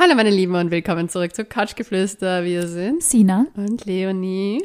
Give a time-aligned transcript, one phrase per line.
[0.00, 2.44] Hallo meine Lieben und willkommen zurück zu Couchgeflüster.
[2.44, 4.62] Wir sind Sina und Leonie.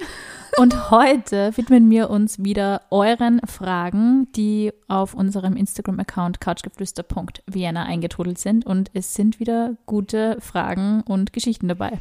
[0.59, 8.67] Und heute widmen wir uns wieder euren Fragen, die auf unserem Instagram-Account couchgeflüster.vienna eingetrudelt sind.
[8.67, 11.99] Und es sind wieder gute Fragen und Geschichten dabei.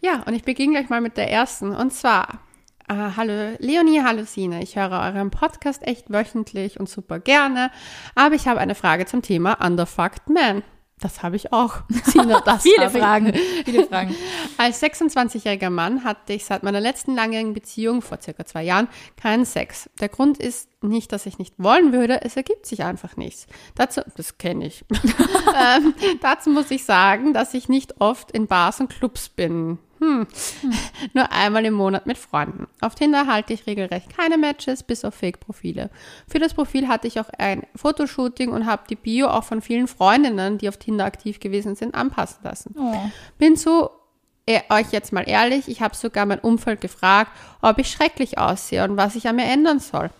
[0.00, 1.70] Ja, und ich beginne gleich mal mit der ersten.
[1.70, 2.40] Und zwar,
[2.88, 4.58] äh, hallo Leonie, hallo Sina.
[4.58, 7.70] Ich höre euren Podcast echt wöchentlich und super gerne.
[8.16, 10.64] Aber ich habe eine Frage zum Thema Underfucked Man.
[11.00, 11.82] Das habe ich auch.
[12.04, 13.32] Sina, das viele Fragen.
[13.64, 14.14] Viele Fragen.
[14.56, 19.44] Als 26-jähriger Mann hatte ich seit meiner letzten langjährigen Beziehung vor circa zwei Jahren keinen
[19.44, 19.90] Sex.
[20.00, 23.46] Der Grund ist nicht, dass ich nicht wollen würde, es ergibt sich einfach nichts.
[23.74, 24.84] Dazu, das kenne ich.
[24.92, 29.78] ähm, dazu muss ich sagen, dass ich nicht oft in Bars und Clubs bin.
[30.00, 30.26] Hm.
[31.12, 32.66] Nur einmal im Monat mit Freunden.
[32.80, 35.90] Auf Tinder halte ich regelrecht keine Matches, bis auf Fake-Profile.
[36.26, 39.88] Für das Profil hatte ich auch ein Fotoshooting und habe die Bio auch von vielen
[39.88, 42.74] Freundinnen, die auf Tinder aktiv gewesen sind, anpassen lassen.
[42.78, 43.10] Oh.
[43.38, 43.90] Bin so
[44.46, 47.30] äh, euch jetzt mal ehrlich, ich habe sogar mein Umfeld gefragt,
[47.62, 50.10] ob ich schrecklich aussehe und was ich an mir ändern soll.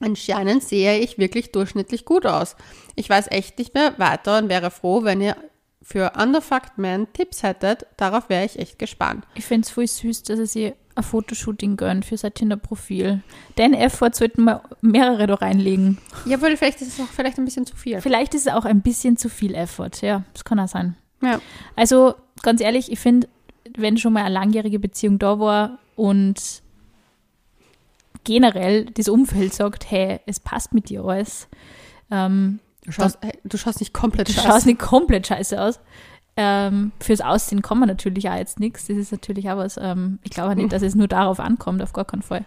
[0.00, 2.56] Anscheinend sehe ich wirklich durchschnittlich gut aus.
[2.96, 5.36] Ich weiß echt nicht mehr weiter und wäre froh, wenn ihr
[5.84, 9.26] für Underfucked Men Tipps hättet, darauf wäre ich echt gespannt.
[9.34, 13.22] Ich finde es voll süß, dass er sich ein Fotoshooting gönnt für sein Tinder-Profil.
[13.58, 15.98] Den Effort sollten wir mehrere da reinlegen.
[16.24, 18.00] Ja, weil vielleicht ist es auch vielleicht ein bisschen zu viel.
[18.00, 20.96] Vielleicht ist es auch ein bisschen zu viel Effort, ja, das kann auch sein.
[21.20, 21.40] Ja.
[21.76, 23.28] Also, ganz ehrlich, ich finde,
[23.76, 26.62] wenn schon mal eine langjährige Beziehung da war und
[28.24, 31.48] generell das Umfeld sagt, hey, es passt mit dir alles,
[32.10, 34.40] ähm, Du schaust, das, du schaust nicht komplett scheiße.
[34.42, 35.80] Du schaust nicht komplett scheiße aus.
[36.36, 38.86] Ähm, fürs Aussehen kann man natürlich auch jetzt nichts.
[38.86, 41.92] Das ist natürlich auch was, ähm, ich glaube nicht, dass es nur darauf ankommt, auf
[41.92, 42.44] gar keinen Fall.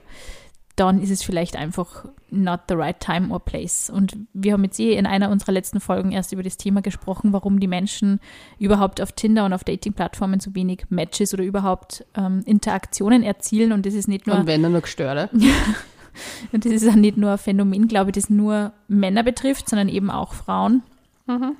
[0.75, 3.89] Dann ist es vielleicht einfach not the right time or place.
[3.89, 7.33] Und wir haben jetzt eh in einer unserer letzten Folgen erst über das Thema gesprochen,
[7.33, 8.19] warum die Menschen
[8.59, 13.71] überhaupt auf Tinder und auf Dating-Plattformen so wenig Matches oder überhaupt ähm, Interaktionen erzielen.
[13.71, 14.37] Und das ist nicht nur.
[14.37, 15.31] Und wenn dann nur gestört.
[16.51, 19.89] Und das ist auch nicht nur ein Phänomen, glaube ich, das nur Männer betrifft, sondern
[19.89, 20.83] eben auch Frauen.
[21.27, 21.55] Mhm.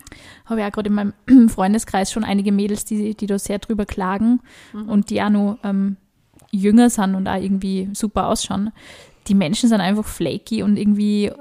[0.46, 1.14] Habe ja gerade in meinem
[1.50, 4.40] Freundeskreis schon einige Mädels, die, die da sehr drüber klagen
[4.74, 4.90] mhm.
[4.90, 5.98] und die auch noch ähm,
[6.52, 8.72] jünger sind und auch irgendwie super ausschauen.
[9.28, 11.32] Die Menschen sind einfach flaky und irgendwie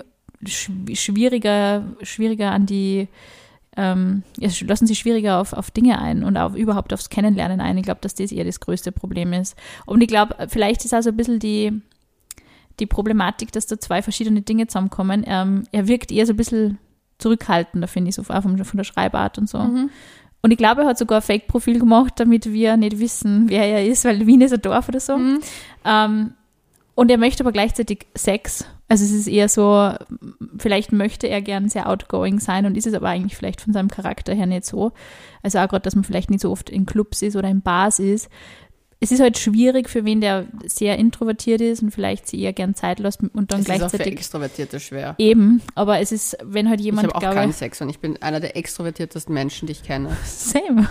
[0.44, 3.08] schwieriger, schwieriger an die,
[3.76, 7.78] ähm, lassen sich schwieriger auf, auf Dinge ein und auch überhaupt aufs Kennenlernen ein.
[7.78, 9.56] Ich glaube, dass das eher das größte Problem ist.
[9.84, 11.80] Und ich glaube, vielleicht ist auch so ein bisschen die,
[12.80, 15.24] die Problematik, dass da zwei verschiedene Dinge zusammenkommen.
[15.26, 16.78] Ähm, er wirkt eher so ein bisschen
[17.18, 19.58] zurückhaltender, finde ich, so von, von der Schreibart und so.
[19.58, 19.90] Mhm.
[20.42, 23.86] Und ich glaube, er hat sogar ein Fake-Profil gemacht, damit wir nicht wissen, wer er
[23.86, 25.16] ist, weil Wien ist ein Dorf oder so.
[25.16, 25.40] Mhm.
[25.84, 26.34] Ähm,
[26.94, 28.64] und er möchte aber gleichzeitig Sex.
[28.88, 29.92] Also es ist eher so,
[30.58, 33.88] vielleicht möchte er gern sehr outgoing sein und ist es aber eigentlich vielleicht von seinem
[33.88, 34.92] Charakter her nicht so.
[35.42, 37.98] Also auch gerade, dass man vielleicht nicht so oft in Clubs ist oder in Bars
[37.98, 38.30] ist,
[38.98, 42.74] es ist halt schwierig für wen, der sehr introvertiert ist und vielleicht sie eher gern
[42.74, 43.92] Zeit lässt und dann es gleichzeitig.
[43.92, 45.14] Ist auch für Extrovertierte schwer.
[45.18, 47.08] Eben, aber es ist, wenn halt jemand.
[47.08, 50.16] Ich habe auch keinen Sex und ich bin einer der extrovertiertesten Menschen, die ich kenne.
[50.24, 50.88] Same.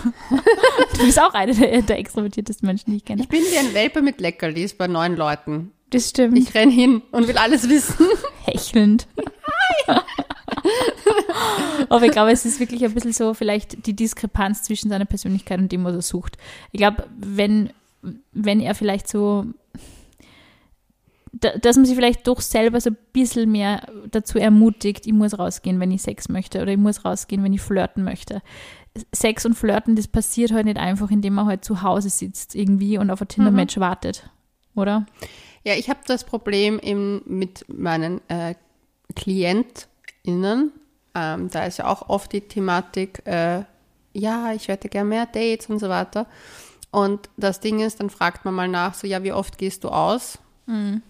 [0.98, 3.24] du bist auch einer der, der extrovertiertesten Menschen, die ich kenne.
[3.24, 5.72] Ich bin wie ein Welpe mit Leckerlis bei neun Leuten.
[5.90, 6.38] Das stimmt.
[6.38, 8.06] Ich renn hin und will alles wissen.
[8.46, 9.08] Hechelnd.
[11.90, 15.60] Aber ich glaube, es ist wirklich ein bisschen so vielleicht die Diskrepanz zwischen seiner Persönlichkeit
[15.60, 16.38] und dem, was er sucht.
[16.72, 17.72] Ich glaube, wenn
[18.32, 19.46] wenn er vielleicht so,
[21.32, 25.80] dass man sich vielleicht doch selber so ein bisschen mehr dazu ermutigt, ich muss rausgehen,
[25.80, 28.42] wenn ich Sex möchte oder ich muss rausgehen, wenn ich flirten möchte.
[29.14, 32.98] Sex und Flirten, das passiert halt nicht einfach, indem man halt zu Hause sitzt irgendwie
[32.98, 33.82] und auf ein Tinder-Match mhm.
[33.82, 34.30] wartet,
[34.74, 35.06] oder?
[35.66, 38.56] Ja, ich habe das Problem eben mit meinen äh,
[39.16, 40.72] KlientInnen.
[41.14, 43.64] Ähm, da ist ja auch oft die Thematik, äh,
[44.14, 46.28] ja, ich hätte gerne mehr Dates und so weiter.
[46.96, 49.90] Und das Ding ist, dann fragt man mal nach, so, ja, wie oft gehst du
[49.90, 50.40] aus?
[50.66, 51.02] Mhm.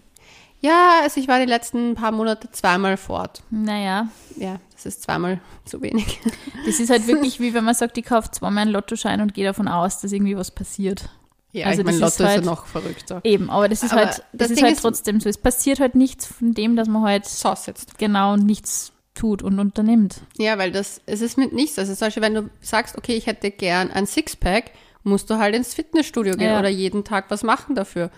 [0.60, 3.44] Ja, also ich war die letzten paar Monate zweimal fort.
[3.50, 4.08] Naja.
[4.34, 6.18] Ja, das ist zweimal zu wenig.
[6.66, 9.44] Das ist halt wirklich wie wenn man sagt, ich kaufe zweimal einen Lottoschein und gehe
[9.44, 11.08] davon aus, dass irgendwie was passiert.
[11.52, 13.20] Ja, also ich mein, Lotto ist, halt, ja noch verrückter.
[13.22, 15.28] Eben, aber das ist aber halt, das, das ist halt ist, trotzdem so.
[15.28, 17.96] Es passiert halt nichts von dem, dass man halt so sitzt.
[17.96, 20.16] Genau nichts tut und unternimmt.
[20.36, 21.78] Ja, weil das, es ist mit nichts.
[21.78, 24.72] Also zum Beispiel, wenn du sagst, okay, ich hätte gern ein Sixpack,
[25.06, 26.58] musst du halt ins Fitnessstudio gehen ja.
[26.58, 28.10] oder jeden Tag was machen dafür.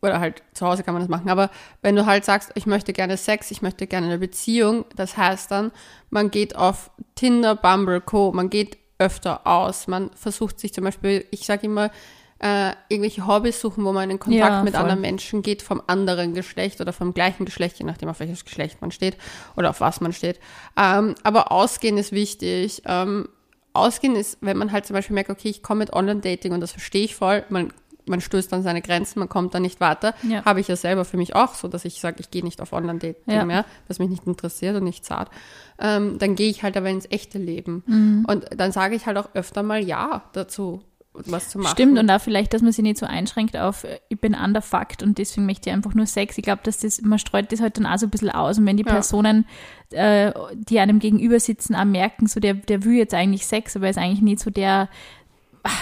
[0.00, 1.28] Oder halt zu Hause kann man das machen.
[1.28, 1.50] Aber
[1.82, 5.50] wenn du halt sagst, ich möchte gerne Sex, ich möchte gerne eine Beziehung, das heißt
[5.50, 5.72] dann,
[6.10, 9.86] man geht auf Tinder, Bumble, Co., man geht öfter aus.
[9.86, 11.90] Man versucht sich zum Beispiel, ich sage immer,
[12.40, 16.34] äh, irgendwelche Hobbys suchen, wo man in Kontakt ja, mit anderen Menschen geht, vom anderen
[16.34, 19.16] Geschlecht oder vom gleichen Geschlecht, je nachdem, auf welches Geschlecht man steht
[19.56, 20.38] oder auf was man steht.
[20.76, 22.82] Ähm, aber ausgehen ist wichtig.
[22.86, 23.28] Ähm,
[23.78, 26.72] Ausgehen ist, wenn man halt zum Beispiel merkt, okay, ich komme mit Online-Dating und das
[26.72, 27.72] verstehe ich voll, man,
[28.06, 30.14] man stößt an seine Grenzen, man kommt da nicht weiter.
[30.22, 30.44] Ja.
[30.44, 32.72] Habe ich ja selber für mich auch so, dass ich sage, ich gehe nicht auf
[32.72, 33.44] Online-Dating Ja.
[33.44, 35.30] mehr, was mich nicht interessiert und nicht zart.
[35.78, 37.82] Ähm, dann gehe ich halt aber ins echte Leben.
[37.86, 38.24] Mhm.
[38.28, 40.82] Und dann sage ich halt auch öfter mal Ja dazu,
[41.26, 41.72] was zu machen.
[41.72, 45.02] Stimmt, und auch vielleicht, dass man sich nicht so einschränkt auf, äh, ich bin underfucked
[45.02, 46.38] und deswegen möchte ich einfach nur Sex.
[46.38, 48.58] Ich glaube, dass das, man streut das halt dann auch so ein bisschen aus.
[48.58, 48.92] Und wenn die Ja.
[48.92, 49.46] Personen,
[49.90, 53.88] äh, die einem gegenüber sitzen, auch merken, so der, der will jetzt eigentlich Sex, aber
[53.88, 54.88] ist eigentlich nicht so der,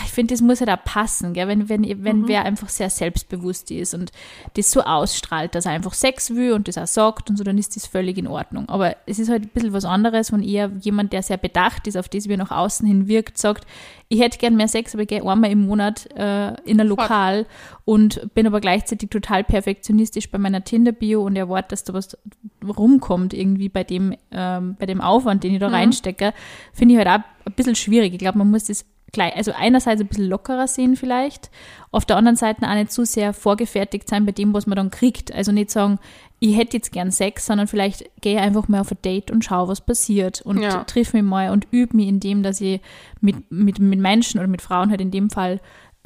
[0.04, 1.48] ich finde, das muss ja da passen, gell?
[1.48, 2.28] wenn, wenn, wenn Mhm.
[2.28, 4.12] wer einfach sehr selbstbewusst ist und
[4.54, 7.58] das so ausstrahlt, dass er einfach Sex will und das auch sagt und so, dann
[7.58, 8.68] ist das völlig in Ordnung.
[8.68, 11.96] Aber es ist halt ein bisschen was anderes, wenn eher jemand, der sehr bedacht ist,
[11.96, 13.66] auf das wie er nach außen hin wirkt, sagt,
[14.08, 17.44] ich hätte gern mehr Sex, aber ich gehe einmal im Monat äh, in ein Lokal
[17.84, 22.16] und bin aber gleichzeitig total perfektionistisch bei meiner Tinder-Bio und erwarte, dass da was
[22.64, 26.32] rumkommt irgendwie bei dem, ähm, bei dem Aufwand, den ich da reinstecke,
[26.72, 28.12] finde ich halt auch ein bisschen schwierig.
[28.12, 31.50] Ich glaube, man muss das gleich, also einerseits ein bisschen lockerer sehen vielleicht,
[31.90, 34.90] auf der anderen Seite auch nicht zu sehr vorgefertigt sein bei dem, was man dann
[34.90, 35.32] kriegt.
[35.32, 35.98] Also nicht sagen,
[36.38, 39.44] ich hätte jetzt gern Sex, sondern vielleicht gehe ich einfach mal auf ein Date und
[39.44, 40.84] schaue, was passiert und Ja.
[40.84, 42.80] triff mich mal und übe mich in dem, dass ich
[43.20, 45.60] mit, mit, mit Menschen oder mit Frauen halt in dem Fall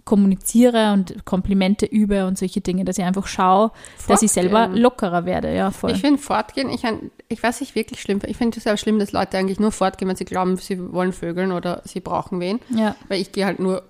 [0.04, 3.70] kommuniziere und Komplimente übe und solche Dinge, dass ich einfach schaue,
[4.08, 4.82] dass ich selber Fortgehen.
[4.82, 5.54] lockerer werde.
[5.54, 5.92] Ja, voll.
[5.92, 6.82] Ich finde fortgehen, ich,
[7.28, 8.20] ich weiß nicht wirklich schlimm.
[8.26, 11.12] Ich finde es sehr schlimm, dass Leute eigentlich nur fortgehen, wenn sie glauben, sie wollen
[11.12, 12.60] vögeln oder sie brauchen wen.
[12.70, 12.96] ja.
[13.08, 13.82] Weil ich gehe halt nur.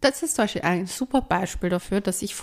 [0.00, 2.34] Das ist zum Beispiel ein super Beispiel dafür, dass ich.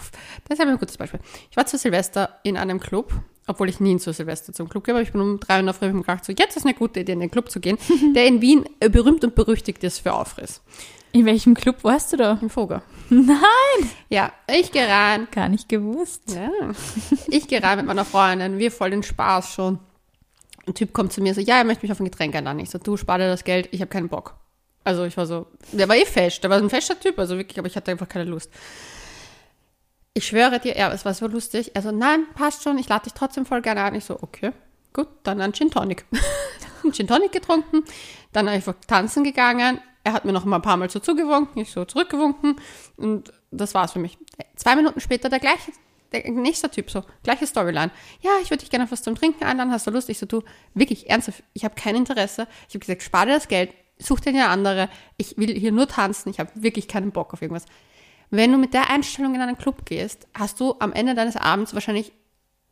[0.48, 1.20] Das ist ein gutes Beispiel.
[1.50, 3.12] Ich war zu Silvester in einem Club,
[3.48, 5.66] obwohl ich nie zu Silvester zum Club gehe, aber ich bin um drei Uhr in
[5.66, 7.78] der Früh gedacht, so, jetzt ist eine gute Idee, in den Club zu gehen,
[8.16, 10.62] der in Wien berühmt und berüchtigt ist für Aufriss.
[11.18, 12.38] In welchem Club warst du da?
[12.44, 12.84] Im Vogel.
[13.10, 13.90] Nein!
[14.08, 15.28] Ja, ich gehe rein.
[15.32, 16.22] Gar nicht gewusst.
[16.28, 16.52] Ja.
[17.28, 19.80] Ich gehe rein mit meiner Freundin, wir voll den Spaß schon.
[20.68, 22.60] Ein Typ kommt zu mir so, ja, er möchte mich auf ein Getränk einladen.
[22.60, 24.36] Ich so, du, spar dir das Geld, ich habe keinen Bock.
[24.84, 27.58] Also ich war so, der war eh fest, der war ein fester Typ, also wirklich,
[27.58, 28.52] aber ich hatte einfach keine Lust.
[30.14, 31.72] Ich schwöre dir, ja, es war so lustig.
[31.74, 33.96] Er so, nein, passt schon, ich lade dich trotzdem voll gerne ein.
[33.96, 34.52] Ich so, okay,
[34.94, 36.06] gut, dann ein Gin Tonic.
[36.84, 37.84] ein Gin Tonic getrunken,
[38.34, 39.82] dann einfach tanzen gegangen.
[40.08, 42.56] Er hat mir noch mal ein paar Mal so zugewunken, ich so zurückgewunken
[42.96, 44.18] und das war's für mich.
[44.56, 45.74] Zwei Minuten später der gleiche,
[46.14, 47.92] der nächste Typ so, gleiche Storyline.
[48.22, 50.08] Ja, ich würde dich gerne auf was zum Trinken einladen, hast du Lust?
[50.08, 50.44] Ich so, du,
[50.74, 52.48] wirklich ernsthaft, ich habe kein Interesse.
[52.70, 54.88] Ich habe gesagt, spar dir das Geld, such dir eine andere.
[55.18, 57.66] Ich will hier nur tanzen, ich habe wirklich keinen Bock auf irgendwas.
[58.30, 61.74] Wenn du mit der Einstellung in einen Club gehst, hast du am Ende deines Abends
[61.74, 62.14] wahrscheinlich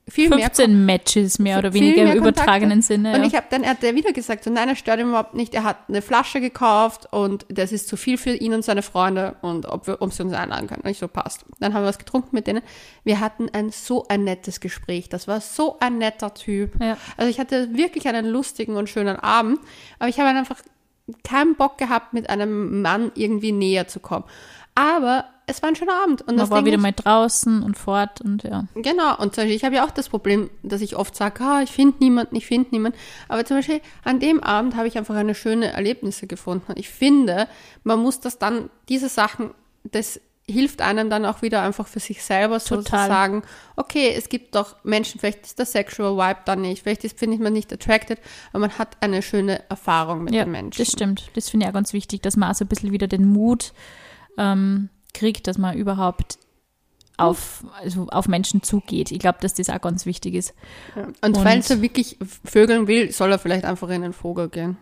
[0.07, 3.13] viel mehr 15 Matches mehr oder weniger mehr im übertragenen Sinne.
[3.15, 3.27] Und ja.
[3.27, 5.55] ich habe dann, er hat der wieder gesagt, so nein, er stört ihn überhaupt nicht.
[5.55, 9.35] Er hat eine Flasche gekauft und das ist zu viel für ihn und seine Freunde
[9.41, 10.81] und ob wir, ob sie uns einladen können.
[10.83, 11.45] Und ich so, passt.
[11.59, 12.61] Dann haben wir was getrunken mit denen.
[13.03, 15.09] Wir hatten ein so ein nettes Gespräch.
[15.09, 16.79] Das war so ein netter Typ.
[16.79, 16.97] Ja.
[17.17, 19.59] Also ich hatte wirklich einen lustigen und schönen Abend,
[19.97, 20.61] aber ich habe einfach
[21.23, 24.25] keinen Bock gehabt, mit einem Mann irgendwie näher zu kommen.
[24.75, 26.21] Aber es war ein schöner Abend.
[26.21, 28.65] Und Man das war Ding wieder mal draußen und fort und ja.
[28.75, 31.61] Genau, und zum Beispiel, ich habe ja auch das Problem, dass ich oft sage, ah,
[31.61, 32.97] ich finde niemanden, ich finde niemanden.
[33.27, 36.65] Aber zum Beispiel an dem Abend habe ich einfach eine schöne Erlebnisse gefunden.
[36.71, 37.47] Und ich finde,
[37.83, 39.51] man muss das dann, diese Sachen,
[39.83, 43.07] das hilft einem dann auch wieder einfach für sich selber so zu Total.
[43.07, 43.43] sagen,
[43.75, 47.35] okay, es gibt doch Menschen, vielleicht ist der Sexual Vibe dann nicht, vielleicht ist, finde
[47.35, 48.19] ich man nicht attracted,
[48.51, 50.77] aber man hat eine schöne Erfahrung mit Ja, den Menschen.
[50.77, 51.31] das stimmt.
[51.33, 53.73] Das finde ich auch ganz wichtig, dass man auch so ein bisschen wieder den Mut
[54.37, 56.37] ähm, kriegt, dass man überhaupt
[57.17, 59.11] auf, also auf Menschen zugeht.
[59.11, 60.53] Ich glaube, dass das auch ganz wichtig ist.
[60.95, 61.05] Ja.
[61.05, 64.77] Und, Und- falls er wirklich vögeln will, soll er vielleicht einfach in den Vogel gehen.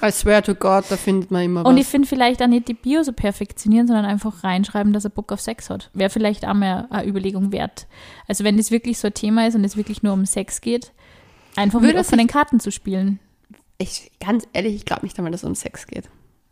[0.00, 1.80] I swear to God, da findet man immer Und was.
[1.82, 5.32] ich finde vielleicht auch nicht die Bio so perfektionieren, sondern einfach reinschreiben, dass er Bock
[5.32, 5.90] auf Sex hat.
[5.92, 7.88] Wäre vielleicht auch mal eine Überlegung wert.
[8.28, 10.92] Also wenn das wirklich so ein Thema ist und es wirklich nur um Sex geht,
[11.56, 13.18] einfach Würde mit offenen Karten zu spielen.
[13.78, 16.08] Ich, ganz ehrlich, ich glaube nicht einmal, dass es um Sex geht.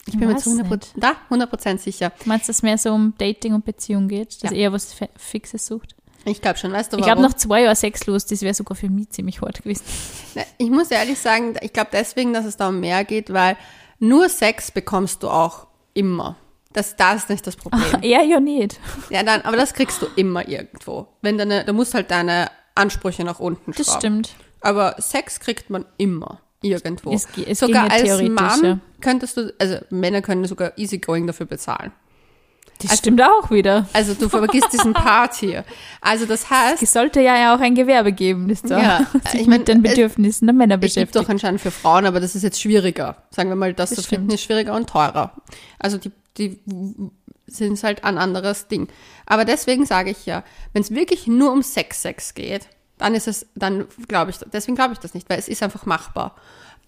[0.07, 0.93] Ich bin mir zu 100%, nicht.
[0.97, 2.13] da, 100% sicher.
[2.25, 4.43] Meinst du, dass es mehr so um Dating und Beziehung geht?
[4.43, 4.57] Dass Ja.
[4.57, 5.95] er eher was Fixes sucht?
[6.25, 7.19] Ich glaube schon, weißt du Ich warum?
[7.21, 9.85] glaube, nach zwei Jahren sexlos, das wäre sogar für mich ziemlich hart gewesen.
[10.35, 13.57] Na, Ich muss ehrlich sagen, ich glaube deswegen, dass es da um mehr geht, weil
[13.99, 16.37] nur Sex bekommst du auch immer.
[16.73, 17.83] Das, das ist nicht das Problem.
[18.03, 18.79] Er ja nicht.
[19.09, 21.07] ja, dann, aber das kriegst du immer irgendwo.
[21.23, 24.01] Wenn deine, du musst halt deine Ansprüche nach unten Das schrauben.
[24.01, 24.35] stimmt.
[24.61, 27.13] Aber Sex kriegt man immer irgendwo.
[27.13, 31.93] Es es sogar als Mann könntest du, also Männer können sogar easygoing dafür bezahlen.
[32.83, 33.89] Das stimmt auch wieder.
[33.95, 35.65] Also du vergisst diesen Part hier.
[36.03, 39.47] Also das heißt, Es sollte ja auch ein Gewerbe geben, das da Ja, sich ich
[39.47, 41.17] mein, mit den es- Bedürfnissen der Männer es gibt beschäftigt.
[41.25, 43.17] doch anscheinend für Frauen, aber das ist jetzt schwieriger.
[43.31, 45.33] Sagen wir mal, das, Das zu finden ist schwieriger und teurer.
[45.79, 46.61] Also die, die
[47.47, 48.89] sind es halt ein anderes Ding.
[49.25, 50.45] Aber deswegen sage ich ja,
[50.75, 54.77] wenn es wirklich nur um Sex, Sex geht, Dann ist es, dann glaube ich, deswegen
[54.77, 56.35] glaube ich das nicht, weil es ist einfach machbar.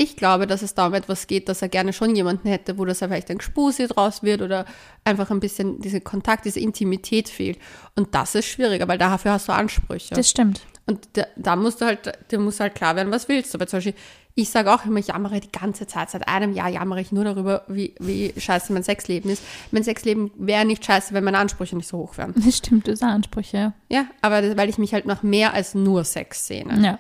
[0.01, 2.85] Ich glaube, dass es da um etwas geht, dass er gerne schon jemanden hätte, wo
[2.85, 4.65] das vielleicht ein Gespusi draus wird oder
[5.05, 7.59] einfach ein bisschen dieser Kontakt, diese Intimität fehlt.
[7.97, 10.15] Und das ist schwieriger, weil dafür hast du Ansprüche.
[10.15, 10.61] Das stimmt.
[10.87, 13.59] Und da, da musst du halt, dir muss halt klar werden, was willst du.
[13.59, 13.95] Aber zum Beispiel,
[14.41, 16.11] ich sage auch immer, ich jammere die ganze Zeit.
[16.11, 19.43] Seit einem Jahr jammere ich nur darüber, wie, wie scheiße mein Sexleben ist.
[19.73, 22.35] Mein Sexleben wäre nicht scheiße, wenn meine Ansprüche nicht so hoch wären.
[22.37, 23.73] Das stimmt, das sind Ansprüche, ja.
[23.89, 26.81] Ja, aber das, weil ich mich halt nach mehr als nur Sex sehne.
[26.81, 26.99] Ja.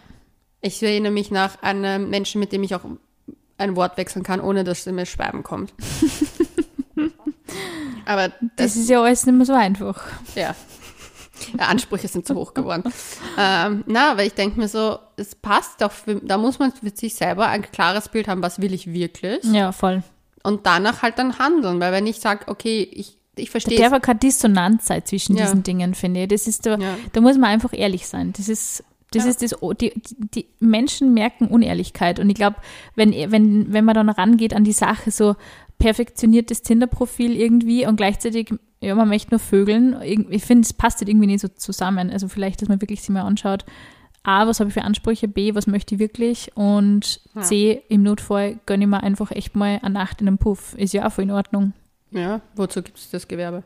[0.62, 2.85] Ich sehne mich nach einem Menschen, mit dem ich auch
[3.57, 5.73] ein Wort wechseln kann, ohne dass mir Schweiben kommt.
[8.04, 10.02] aber Das das, ist ja alles nicht mehr so einfach.
[10.35, 10.57] ja.
[11.59, 12.85] Ja, Ansprüche sind zu hoch geworden.
[13.38, 16.90] ähm, na, aber ich denke mir so, es passt doch, für, da muss man für
[16.95, 20.02] sich selber ein klares Bild haben, was will ich wirklich Ja, voll.
[20.42, 23.92] und danach halt dann handeln, weil wenn ich sage, okay, ich, ich Da verstehe darf
[23.92, 25.45] auch keine Dissonanz sein zwischen Ja.
[25.45, 26.28] diesen Dingen, finde ich.
[26.28, 26.97] Das ist da, Ja.
[27.12, 28.33] da muss man einfach ehrlich sein.
[28.37, 29.30] Das ist, das Ja.
[29.30, 32.18] ist das, die, die, die Menschen merken Unehrlichkeit.
[32.21, 32.57] Und ich glaube,
[32.95, 35.37] wenn, wenn, wenn man dann rangeht an die Sache, so
[35.79, 41.09] perfektioniertes Tinder-Profil irgendwie und gleichzeitig, ja, man möchte nur vögeln, ich finde, es passt halt
[41.09, 42.11] irgendwie nicht so zusammen.
[42.11, 43.65] Also vielleicht, dass man wirklich sich mal anschaut,
[44.25, 47.43] A, was habe ich für Ansprüche, B, was möchte ich wirklich und Ja.
[47.43, 50.75] C, im Notfall gönne ich mir einfach echt mal eine Nacht in einem Puff.
[50.75, 51.73] Ist ja auch voll in Ordnung.
[52.11, 53.63] Ja, wozu gibt es das Gewerbe?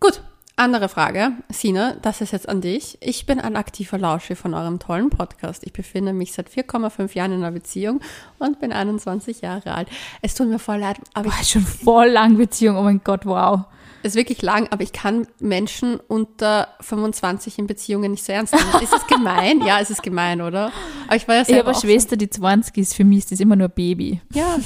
[0.00, 0.22] Gut,
[0.58, 1.32] andere Frage.
[1.50, 2.98] Sina, das ist jetzt an dich.
[3.00, 5.62] Ich bin ein aktiver Lauscher von eurem tollen Podcast.
[5.64, 8.00] Ich befinde mich seit 4,5 Jahren in einer Beziehung
[8.38, 9.88] und bin 21 Jahre alt.
[10.22, 12.76] Es tut mir voll leid, aber Boah, ist schon voll lang Beziehung.
[12.76, 13.60] Oh mein Gott, wow.
[14.02, 18.54] es ist wirklich lang, aber ich kann Menschen unter 25 in Beziehungen nicht so ernst
[18.54, 18.82] nehmen.
[18.82, 19.60] Ist es gemein?
[19.66, 20.72] Ja, es ist gemein, oder?
[21.06, 22.94] Aber ich war ja Ich selber habe eine auch so- Schwester, die 20 ist.
[22.94, 24.20] Für mich ist das immer nur Baby.
[24.32, 24.56] Ja,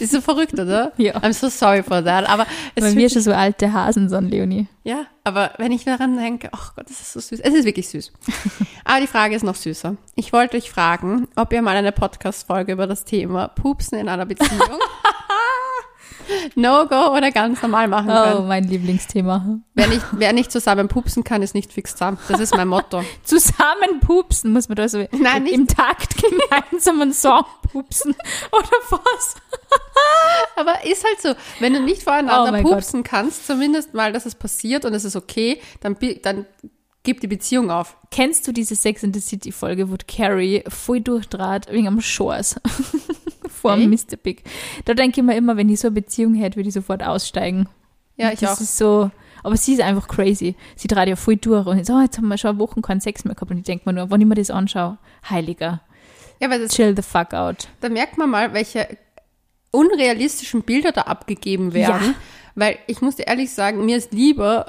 [0.00, 0.92] ist so verrückt, oder?
[0.96, 1.14] Ja.
[1.16, 2.28] I'm so sorry for that.
[2.28, 4.66] Aber es Weil ist wir wirklich- schon so alte Hasen sind, Leonie.
[4.82, 7.40] Ja, aber wenn ich daran denke, ach Gott, das ist so süß.
[7.40, 8.12] Es ist wirklich süß.
[8.84, 9.96] aber die Frage ist noch süßer.
[10.14, 14.26] Ich wollte euch fragen, ob ihr mal eine Podcast-Folge über das Thema Pupsen in einer
[14.26, 14.60] Beziehung
[16.54, 18.48] No-Go oder ganz normal machen Oh, könnt.
[18.48, 19.60] mein Lieblingsthema.
[19.74, 22.18] Wer, nicht, wer nicht zusammen pupsen kann, ist nicht fix zusammen.
[22.28, 23.02] Das ist mein Motto.
[23.24, 28.14] Zusammen pupsen muss man da so Nein, nicht- im Takt gemeinsam einen Song pupsen.
[28.52, 29.34] Oder was?
[30.56, 34.26] Aber ist halt so, wenn du nicht Oh voreinander mein pupsen kannst, zumindest mal, dass
[34.26, 36.46] es passiert und es ist okay, dann, dann
[37.02, 37.96] gib die Beziehung auf.
[38.10, 42.56] Kennst du diese Sex in the City Folge, wo Carrie voll durchtrat wegen am Shores?
[43.64, 43.86] Vor Okay.
[43.86, 44.16] Mr.
[44.16, 44.42] Big.
[44.84, 47.68] Da denke ich mir immer, wenn ich so eine Beziehung hätte, würde ich sofort aussteigen.
[48.16, 48.60] Ja, ich das auch.
[48.60, 49.10] ist so,
[49.42, 50.54] aber sie ist einfach crazy.
[50.76, 53.24] Sie dreht ja voll durch und so, oh, jetzt haben wir schon Wochen keinen Sex
[53.24, 55.80] mehr gehabt und ich denke mir nur, wenn ich mir das anschaue, heiliger,
[56.40, 57.68] Ja, weil das, chill the fuck out.
[57.80, 58.86] da merkt man mal, welche
[59.70, 62.08] unrealistischen Bilder da abgegeben werden.
[62.08, 62.14] Ja.
[62.54, 64.66] Weil ich muss dir ehrlich sagen, mir ist lieber,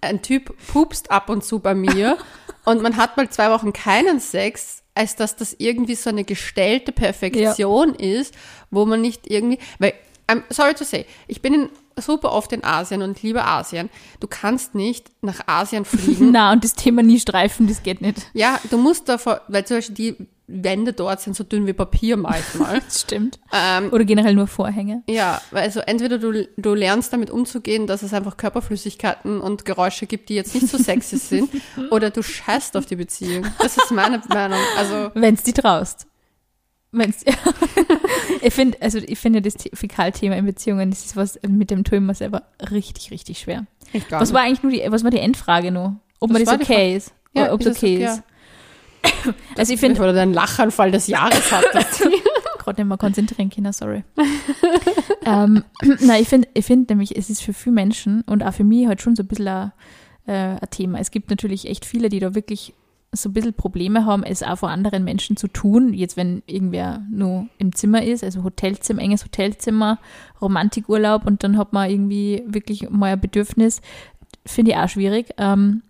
[0.00, 2.18] ein Typ pupst ab und zu bei mir
[2.64, 6.92] und man hat mal zwei Wochen keinen Sex, als dass das irgendwie so eine gestellte
[6.92, 8.34] Perfektion ist,
[8.70, 9.92] wo man nicht irgendwie, weil,
[10.28, 13.90] I'm sorry to say, ich bin in, super oft in Asien und liebe Asien.
[14.20, 18.22] Du kannst nicht nach Asien fliegen Na, und das Thema nie streifen, das geht nicht.
[18.34, 20.16] ja, du musst davor, weil zum Beispiel die
[20.48, 22.80] Wände dort sind so dünn wie Papier manchmal.
[22.86, 23.40] Das stimmt.
[23.52, 25.02] ähm, Oder generell nur Vorhänge.
[25.08, 30.28] ja, also entweder du, du lernst damit umzugehen, dass es einfach Körperflüssigkeiten und Geräusche gibt,
[30.28, 31.50] die jetzt nicht so sexy sind,
[31.90, 33.44] oder du scheißt auf die Beziehung.
[33.58, 34.60] Das ist meine Meinung.
[34.76, 36.06] Also, Wenn's die traust.
[36.92, 37.24] Wenn's,
[38.42, 41.84] ich finde, also ich finde das The- Fäkalthema in Beziehungen, das ist was, mit dem
[42.06, 43.66] mir selber richtig, richtig schwer.
[43.92, 44.22] ich glaube.
[44.22, 45.96] Was war eigentlich nur die, was war die Endfrage nur?
[46.20, 47.12] Ob mir das okay ist.
[47.34, 48.14] Ja, ob ist es okay okay?
[48.14, 48.22] ist.
[49.56, 52.08] Also ich finde, Oder deinen Lachanfall des Jahres hattest.
[52.66, 54.04] gerade nicht mehr konzentrieren können, sorry.
[55.24, 55.64] ähm,
[56.00, 58.86] na, ich finde ich find nämlich, es ist für viele Menschen und auch für mich
[58.86, 59.72] halt schon so ein bisschen ein,
[60.26, 60.98] äh, ein Thema.
[60.98, 62.74] Es gibt natürlich echt viele, die da wirklich
[63.16, 65.92] so ein bisschen Probleme haben, es auch vor anderen Menschen zu tun.
[65.92, 69.98] Jetzt, wenn irgendwer nur im Zimmer ist, also Hotelzimmer, enges Hotelzimmer,
[70.40, 73.80] Romantikurlaub und dann hat man irgendwie wirklich mal ein Bedürfnis,
[74.44, 75.34] finde ich auch schwierig.
[75.38, 75.82] Ähm,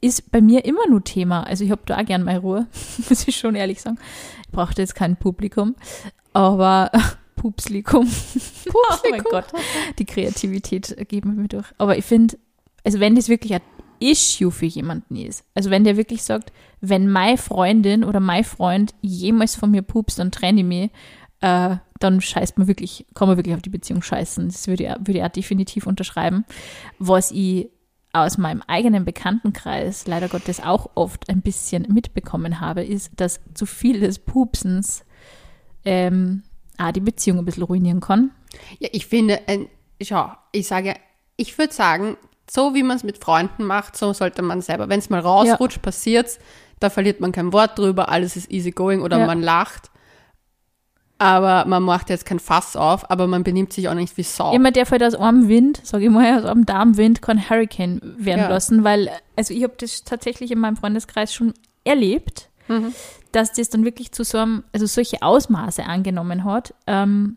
[0.00, 1.42] ist bei mir immer nur Thema.
[1.44, 2.66] Also ich habe da auch gern meine Ruhe,
[3.08, 3.98] muss ich schon ehrlich sagen.
[4.46, 5.74] Ich brauchte jetzt kein Publikum,
[6.32, 6.90] aber
[7.36, 8.08] Pupslikum.
[8.74, 9.46] Oh mein Gott,
[9.98, 11.66] die Kreativität geht mit mir durch.
[11.78, 12.38] Aber ich finde,
[12.84, 13.60] also wenn das wirklich ein
[14.10, 18.94] Issue für jemanden ist, also wenn der wirklich sagt, wenn meine Freundin oder mein Freund
[19.00, 20.90] jemals von mir pupst, dann trenne ich mich,
[21.40, 24.46] äh, dann scheißt man wirklich, kann man wirklich auf die Beziehung scheißen.
[24.48, 26.44] Das würde ich, würde auch definitiv unterschreiben.
[26.98, 27.68] Was ich
[28.12, 33.66] aus meinem eigenen Bekanntenkreis leider Gottes auch oft ein bisschen mitbekommen habe, ist, dass zu
[33.66, 35.04] viel des Pupsens
[35.84, 36.42] ähm,
[36.78, 38.30] auch die Beziehung ein bisschen ruinieren kann.
[38.78, 39.68] Ja, ich finde, ein,
[40.02, 40.94] schau, ich sage,
[41.36, 42.16] ich würde sagen,
[42.54, 45.80] so wie man es mit Freunden macht, so sollte man selber, wenn es mal rausrutscht,
[45.80, 46.38] passiert's,
[46.80, 49.26] da verliert man kein Wort drüber, alles ist easy going oder Ja.
[49.26, 49.90] man lacht.
[51.18, 54.52] Aber man macht jetzt kein Fass auf, aber man benimmt sich auch nicht wie Sau.
[54.52, 58.40] Immer der fällt aus einem Wind, sage ich mal, aus einem Darmwind kann Hurricane werden
[58.40, 58.48] Ja.
[58.48, 61.54] lassen, weil, also ich habe das tatsächlich in meinem Freundeskreis schon
[61.84, 62.92] erlebt, Mhm.
[63.30, 67.36] dass das dann wirklich zu so einem, also solche Ausmaße angenommen hat, ähm,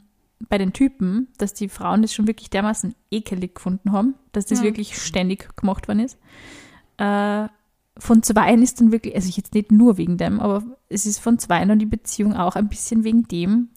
[0.49, 4.59] bei den Typen, dass die Frauen das schon wirklich dermaßen ekelig gefunden haben, dass das
[4.59, 4.65] Ja.
[4.65, 6.17] wirklich ständig gemacht worden ist.
[6.97, 7.47] Äh,
[7.97, 11.39] von zweien ist dann wirklich, also jetzt nicht nur wegen dem, aber es ist von
[11.39, 13.69] zweien und die Beziehung auch ein bisschen wegen dem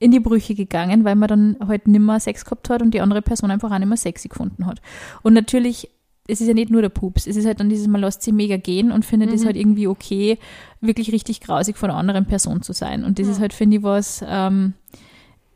[0.00, 3.22] in die Brüche gegangen, weil man dann halt nimmer Sex gehabt hat und die andere
[3.22, 4.82] Person einfach auch nicht mehr sexy gefunden hat.
[5.22, 5.88] Und natürlich,
[6.26, 8.32] es ist ja nicht nur der Pups, es ist halt dann dieses, man lässt sie
[8.32, 9.46] mega gehen und findet es Mhm.
[9.46, 10.38] halt irgendwie okay,
[10.80, 13.04] wirklich richtig grausig von einer anderen Person zu sein.
[13.04, 14.74] Und das ist halt, finde ich, was, ähm,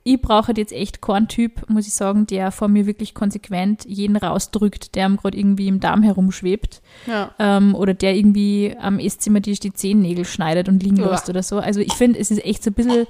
[0.09, 3.85] ich brauche halt jetzt echt keinen Typ, muss ich sagen, der vor mir wirklich konsequent
[3.87, 7.35] jeden rausdrückt, der ihm gerade irgendwie im Darm herumschwebt Ja.
[7.41, 11.59] ähm, oder der irgendwie am Esszimmertisch die Zehennägel schneidet und liegen lässt oder so.
[11.59, 13.07] Also ich finde, es ist echt so ein bisschen,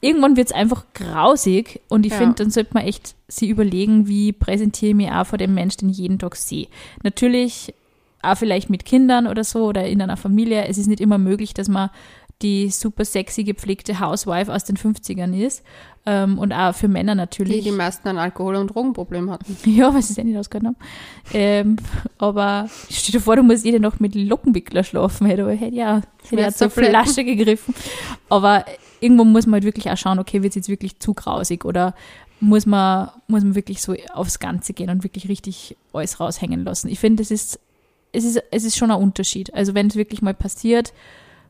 [0.00, 2.18] irgendwann wird es einfach grausig und ich Ja.
[2.18, 5.76] finde, dann sollte man echt sich überlegen, wie präsentiere ich mich auch vor dem Mensch,
[5.76, 6.68] den ich jeden Tag sehe.
[7.02, 7.74] Natürlich
[8.22, 10.66] auch vielleicht mit Kindern oder so oder in einer Familie.
[10.66, 11.90] Es ist nicht immer möglich, dass man
[12.42, 15.62] die super sexy gepflegte Housewife aus den 50ern ist.
[16.04, 17.62] Ähm, und auch für Männer Die natürlich.
[17.62, 19.56] die meisten ein Alkohol- und Drogenproblem hatten.
[19.70, 20.76] Ja, was ist ja nicht ausgehört haben.
[21.32, 21.76] Ähm,
[22.18, 25.26] aber stell dir vor, du musst jede Nacht mit Lockenwickler schlafen.
[25.26, 26.70] Hätte, hätte ja, hätte ja zur.
[26.70, 27.74] Flasche gegriffen.
[28.28, 28.64] Aber
[29.00, 31.94] irgendwo muss man halt wirklich auch schauen, okay, wird es jetzt wirklich zu grausig oder
[32.40, 36.88] muss man, muss man wirklich so aufs Ganze gehen und wirklich richtig alles raushängen lassen.
[36.88, 37.60] Ich finde, es ist,
[38.10, 39.54] es ist, es ist schon ein Unterschied.
[39.54, 40.92] Also wenn es wirklich mal passiert,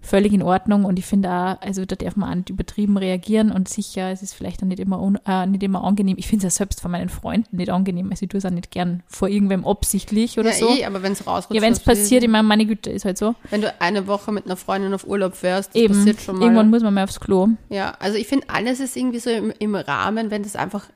[0.04, 3.52] völlig in Ordnung und ich finde auch, also da darf man auch nicht übertrieben reagieren
[3.52, 6.16] und sicher, es ist vielleicht dann nicht immer, un, äh, nicht immer angenehm.
[6.18, 8.50] Ich finde es ja selbst von meinen Freunden nicht angenehm, also ich tue es auch
[8.50, 10.68] nicht gern vor irgendwem absichtlich oder ja, so.
[10.71, 11.54] eh, aber wenn es rausrutscht.
[11.54, 13.35] Ja, wenn es passiert, ich meine, meine Güte, ist halt so.
[13.50, 16.42] Wenn du eine Woche mit einer Freundin auf Urlaub fährst, das Eben, passiert schon mal.
[16.47, 17.49] irgendwann muss man mal aufs Klo.
[17.68, 20.87] Ja, also ich finde, alles ist irgendwie so im, im Rahmen, wenn das einfach,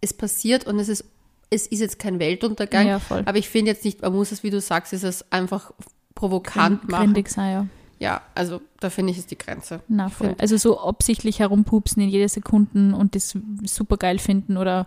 [0.00, 1.04] es passiert und es ist,
[1.50, 3.22] es ist jetzt kein Weltuntergang, Ja, voll.
[3.24, 5.70] aber ich finde jetzt nicht, man muss es, wie du sagst, ist es einfach
[6.16, 7.04] provokant machen.
[7.04, 7.66] Gründig sein, ja.
[7.98, 9.80] Ja, also da finde ich, ist die Grenze.
[9.88, 10.28] Na, voll.
[10.28, 14.86] Find- Also so absichtlich herumpupsen in jede Sekunde und das super geil finden oder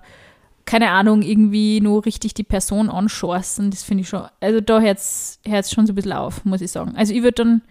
[0.65, 4.99] keine Ahnung, irgendwie nur richtig die Person anschorsen, das finde ich schon, also da hört
[4.99, 5.39] es
[5.71, 6.93] schon so ein bisschen auf, muss ich sagen.
[6.95, 7.61] Also ich würde dann,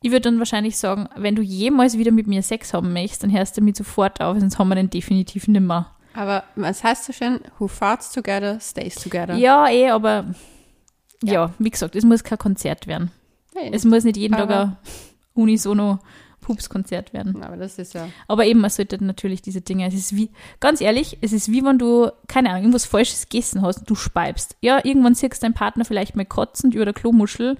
[0.00, 3.32] ich würde dann wahrscheinlich sagen, wenn du jemals wieder mit mir Sex haben möchtest, dann
[3.32, 5.96] hörst du damit sofort auf, sonst haben wir den definitiv nimmer.
[6.14, 7.40] Aber was heißt so schön?
[7.58, 9.34] Who farts together, stays together.
[9.34, 10.26] Ja, eh, aber
[11.24, 11.32] ja.
[11.32, 11.50] Ja.
[11.58, 13.10] wie gesagt, es muss kein Konzert werden.
[13.56, 14.76] Hey, Es muss nicht jeden Tag ein
[15.34, 15.98] unisono
[16.40, 17.42] Pupskonzert werden.
[17.42, 20.80] aber das ist ja, Aber eben, man sollte natürlich diese Dinge, es ist wie, ganz
[20.80, 24.56] ehrlich, es ist wie wenn du, keine Ahnung, irgendwas Falsches gegessen hast und du speibst.
[24.60, 27.56] Ja, irgendwann siehst du deinen Partner vielleicht mal kotzend über der Klomuschel,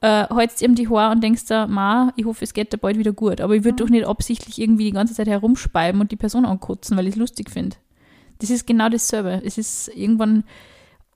[0.00, 2.98] äh, hältst ihm die Haare und denkst da, ma, ich hoffe, es geht dir bald
[2.98, 3.40] wieder gut.
[3.40, 6.96] Aber ich würde doch nicht absichtlich irgendwie die ganze Zeit herumspeiben und die Person ankotzen,
[6.96, 7.76] weil ich es lustig finde.
[8.40, 9.40] Das ist genau dasselbe.
[9.44, 10.42] Es ist irgendwann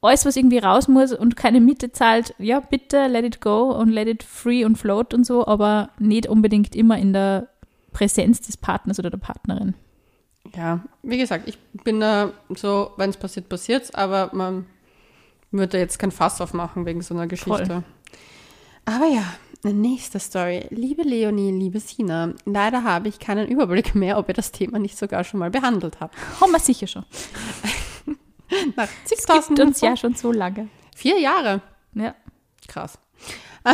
[0.01, 3.91] alles, was irgendwie raus muss und keine Miete zahlt, ja, bitte let it go und
[3.91, 7.49] let it free und float und so, aber nicht unbedingt immer in der
[7.93, 9.75] Präsenz des Partners oder der Partnerin.
[10.57, 14.67] ja, wie gesagt, ich bin da so, wenn es passiert, passiert's, aber man
[15.51, 17.67] würde jetzt kein Fass aufmachen wegen so einer Geschichte.
[17.67, 17.85] Voll.
[18.85, 19.25] Aber ja,
[19.65, 20.67] nächste Story.
[20.71, 24.97] Liebe Leonie, liebe Sina, leider habe ich keinen Überblick mehr, ob ihr das Thema nicht
[24.97, 26.15] sogar schon mal behandelt habt.
[26.41, 27.05] Haben wir sicher schon.
[28.77, 30.69] Nach Es gibt uns ja schon so lange.
[30.97, 31.61] Vier Jahre.
[31.95, 32.15] Ja.
[32.67, 32.99] Krass.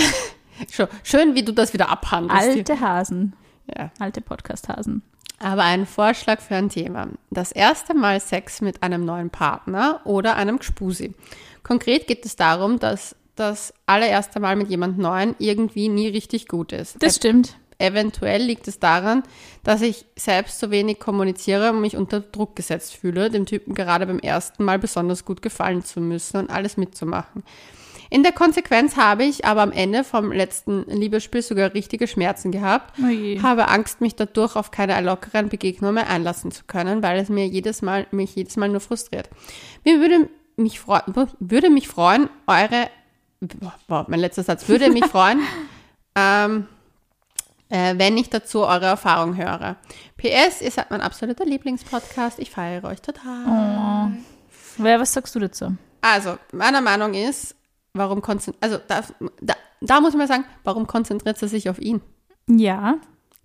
[0.70, 2.48] Schön- Schön, wie du das wieder abhandelst.
[2.48, 3.34] Alte Hasen,
[3.76, 3.90] Ja.
[3.98, 5.02] alte Podcast-Hasen.
[5.40, 7.08] Aber ein Vorschlag für ein Thema.
[7.30, 11.12] Das erste Mal Sex mit einem neuen Partner oder einem Gspusi.
[11.64, 16.72] Konkret geht es darum, dass das allererste Mal mit jemand Neuen irgendwie nie richtig gut
[16.72, 17.02] ist.
[17.02, 17.56] Das stimmt.
[17.78, 19.22] Eventuell liegt es daran,
[19.62, 24.06] dass ich selbst so wenig kommuniziere und mich unter Druck gesetzt fühle, dem Typen gerade
[24.06, 27.42] beim ersten Mal besonders gut gefallen zu müssen und alles mitzumachen.
[28.10, 32.94] In der Konsequenz habe ich aber am Ende vom letzten Liebesspiel sogar richtige Schmerzen gehabt,
[33.02, 33.40] Oh je.
[33.42, 37.46] habe Angst, mich dadurch auf keine lockeren Begegnungen mehr einlassen zu können, weil es mir
[37.46, 39.30] jedes Mal, mich jedes Mal nur frustriert.
[39.84, 41.02] Mir würde mich freuen,
[41.40, 42.88] würde mich freuen, eure,
[43.88, 45.40] wow, mein letzter Satz, würde mich freuen,
[46.14, 46.68] ähm,
[47.68, 49.77] äh, wenn ich dazu eure Erfahrung höre.
[50.16, 52.38] PS, ihr seid mein absoluter Lieblingspodcast.
[52.38, 54.12] Ich feiere euch total.
[54.79, 55.77] Wer, was sagst du dazu?
[56.00, 57.55] Also, meiner Meinung ist,
[57.94, 59.03] warum konzentriert, also da,
[59.40, 62.00] da, da muss man sagen, warum konzentriert sie sich auf ihn?
[62.48, 62.96] Ja.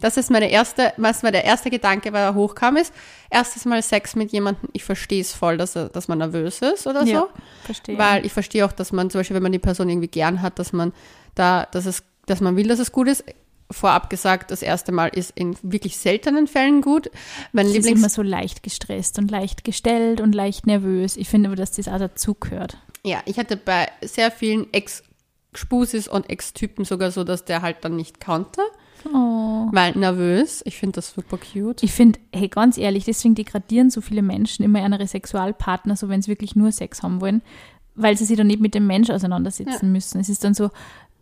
[0.01, 2.93] Das ist meine erste, was mir der erste Gedanke, weil er hochkam, ist,
[3.29, 6.87] erstes Mal Sex mit jemandem, ich verstehe es voll, dass, er, dass man nervös ist
[6.87, 7.29] oder Ja, so.
[7.65, 7.97] verstehe.
[7.97, 10.57] Weil ich verstehe auch, dass man zum Beispiel, wenn man die Person irgendwie gern hat,
[10.57, 10.93] dass man
[11.35, 13.25] da, dass es, dass man will, dass es gut ist.
[13.71, 17.11] Vorab gesagt, das erste Mal ist in wirklich seltenen Fällen gut.
[17.51, 21.17] Mein Sie ist Lieblings immer so leicht gestresst und leicht gestellt und leicht nervös.
[21.17, 22.77] Ich finde aber, dass das auch dazugehört.
[23.05, 27.95] Ja, ich hatte bei sehr vielen Ex-Spusis und Ex-Typen sogar so, dass der halt dann
[27.95, 28.61] nicht konnte,
[29.05, 29.67] Oh.
[29.71, 30.61] weil nervös.
[30.65, 31.83] Ich finde das super cute.
[31.83, 36.21] Ich finde, hey, ganz ehrlich, deswegen degradieren so viele Menschen immer ihre Sexualpartner, so wenn
[36.21, 37.41] sie wirklich nur Sex haben wollen,
[37.95, 39.89] weil sie sich dann nicht mit dem Mensch auseinandersetzen Ja.
[39.91, 40.19] müssen.
[40.19, 40.69] Es ist dann so,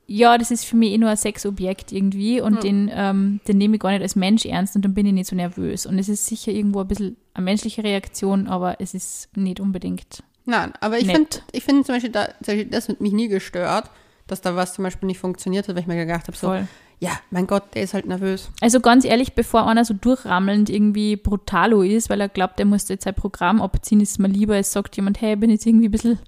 [0.08, 3.76] ja, das ist für mich eh nur ein Sexobjekt irgendwie und den, ähm, den nehme
[3.76, 5.86] ich gar nicht als Mensch ernst und dann bin ich nicht so nervös.
[5.86, 10.24] Und es ist sicher irgendwo ein bisschen eine menschliche Reaktion, aber es ist nicht unbedingt.
[10.46, 13.28] Nein, aber ich finde ich finde zum Beispiel, da, zum Beispiel, das hat mich nie
[13.28, 13.92] gestört,
[14.28, 16.68] dass da was zum Beispiel nicht funktioniert hat, weil ich mir gedacht habe, so, Voll.
[17.00, 18.50] ja, mein Gott, der ist halt nervös.
[18.62, 22.88] Also ganz ehrlich, bevor einer so durchrammelnd irgendwie brutalo ist, weil er glaubt, er muss
[22.88, 25.66] jetzt sein Programm abziehen, ist es mir lieber, es sagt jemand, hey, ich bin jetzt
[25.66, 26.20] irgendwie ein bisschen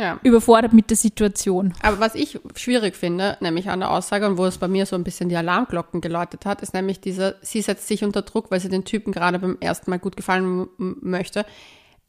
[0.00, 0.18] Ja.
[0.22, 1.74] überfordert mit der Situation.
[1.82, 4.96] Aber was ich schwierig finde, nämlich an der Aussage und wo es bei mir so
[4.96, 8.60] ein bisschen die Alarmglocken geläutet hat, ist nämlich dieser, sie setzt sich unter Druck, weil
[8.60, 11.44] sie den Typen gerade beim ersten Mal gut gefallen möchte.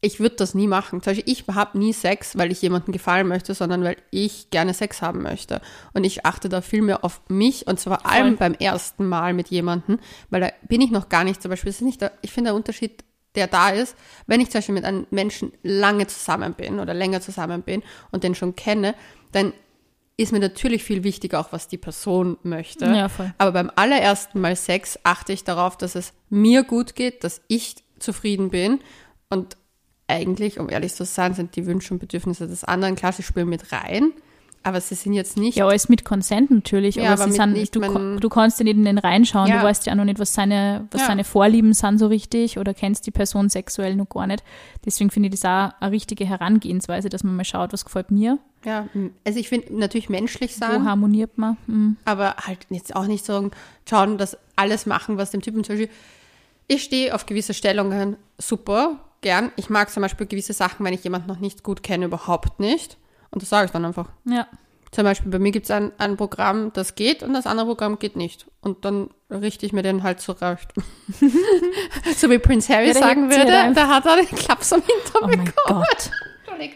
[0.00, 1.02] Ich würde das nie machen.
[1.02, 4.72] Zum Beispiel, ich habe nie Sex, weil ich jemandem gefallen möchte, sondern weil ich gerne
[4.72, 5.60] Sex haben möchte.
[5.92, 9.48] Und ich achte da viel mehr auf mich und zwar allem beim ersten Mal mit
[9.48, 9.98] jemandem,
[10.30, 13.04] weil da bin ich noch gar nicht zum Beispiel, nicht der, ich finde der Unterschied,
[13.34, 17.20] der da ist, wenn ich zum Beispiel mit einem Menschen lange zusammen bin oder länger
[17.20, 18.94] zusammen bin und den schon kenne,
[19.32, 19.52] dann
[20.16, 22.84] ist mir natürlich viel wichtiger auch, was die Person möchte.
[22.86, 23.08] Ja.
[23.38, 27.76] Aber beim allerersten Mal Sex achte ich darauf, dass es mir gut geht, dass ich
[27.98, 28.80] zufrieden bin
[29.30, 29.56] und
[30.08, 33.48] eigentlich, um ehrlich zu sein, sind die Wünsche und Bedürfnisse des anderen, klar, sie spielen
[33.48, 34.12] mit rein,
[34.64, 37.52] aber sie sind jetzt nicht Ja, alles mit Consent natürlich, Ja, aber, aber sie sind,
[37.52, 39.58] nicht du, mein- du kannst ja nicht in den reinschauen, Ja.
[39.60, 41.06] du weißt ja auch noch nicht, was seine, was Ja.
[41.08, 44.42] seine Vorlieben sind so richtig oder kennst die Person sexuell noch gar nicht.
[44.84, 48.38] Deswegen finde ich das auch eine richtige Herangehensweise, dass man mal schaut, was gefällt mir,
[48.64, 48.86] ja,
[49.26, 51.56] also ich finde natürlich menschlich wo sein, harmoniert man.
[51.66, 51.96] Hm.
[52.04, 53.50] aber halt jetzt auch nicht so
[53.90, 55.92] schauen, dass alles machen, was dem Typen zum Beispiel.
[56.68, 59.50] Ich stehe auf gewisse Stellungen super gern.
[59.56, 62.96] Ich mag zum Beispiel gewisse Sachen, wenn ich jemanden noch nicht gut kenne, überhaupt nicht.
[63.32, 64.08] Und das sage ich dann einfach.
[64.24, 64.46] Ja,
[64.92, 67.98] Zum Beispiel bei mir gibt es ein, ein Programm, das geht und das andere Programm
[67.98, 68.46] geht nicht.
[68.60, 70.72] Und dann richte ich mir den halt zurecht.
[72.16, 74.72] so wie Prince Harry Ja, der sagen sich würde, halt da hat er den Klaps
[74.72, 75.84] am Hintern oh mein bekommen.
[75.88, 76.10] Gott.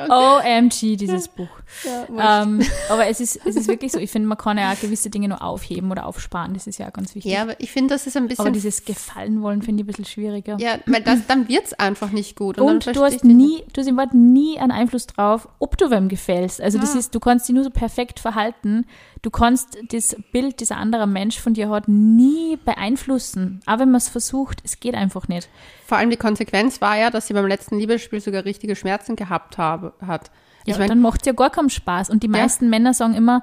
[0.08, 1.48] OMG, dieses Buch.
[1.84, 2.42] Ja.
[2.42, 5.10] Ähm, aber es ist, es ist wirklich so, ich finde, man kann ja auch gewisse
[5.10, 7.32] Dinge nur aufheben oder aufsparen, das ist ja auch ganz wichtig.
[7.32, 8.52] ja, aber ich finde, das ist ein aber bisschen.
[8.52, 10.56] dieses Gefallen wollen finde ich ein bisschen schwieriger.
[10.58, 12.58] ja, weil das, dann wird es einfach nicht gut.
[12.58, 15.90] dann Und du hast nie, du hast im Wort nie einen Einfluss drauf, ob du
[15.90, 16.60] wem gefällst.
[16.60, 17.00] Also das Ja.
[17.00, 18.86] ist, du kannst dich nur so perfekt verhalten.
[19.22, 23.60] Du kannst das Bild, das ein anderer Mensch von dir hat, nie beeinflussen.
[23.66, 25.48] Auch wenn man es versucht, es geht einfach nicht.
[25.86, 29.58] Vor allem die Konsequenz war ja, dass sie beim letzten Liebesspiel sogar richtige Schmerzen gehabt
[29.58, 30.30] habe, hat.
[30.64, 32.10] Ja, ich meine, dann macht es ja gar keinen Spaß.
[32.10, 32.32] Und die Ja.
[32.32, 33.42] meisten Männer sagen immer,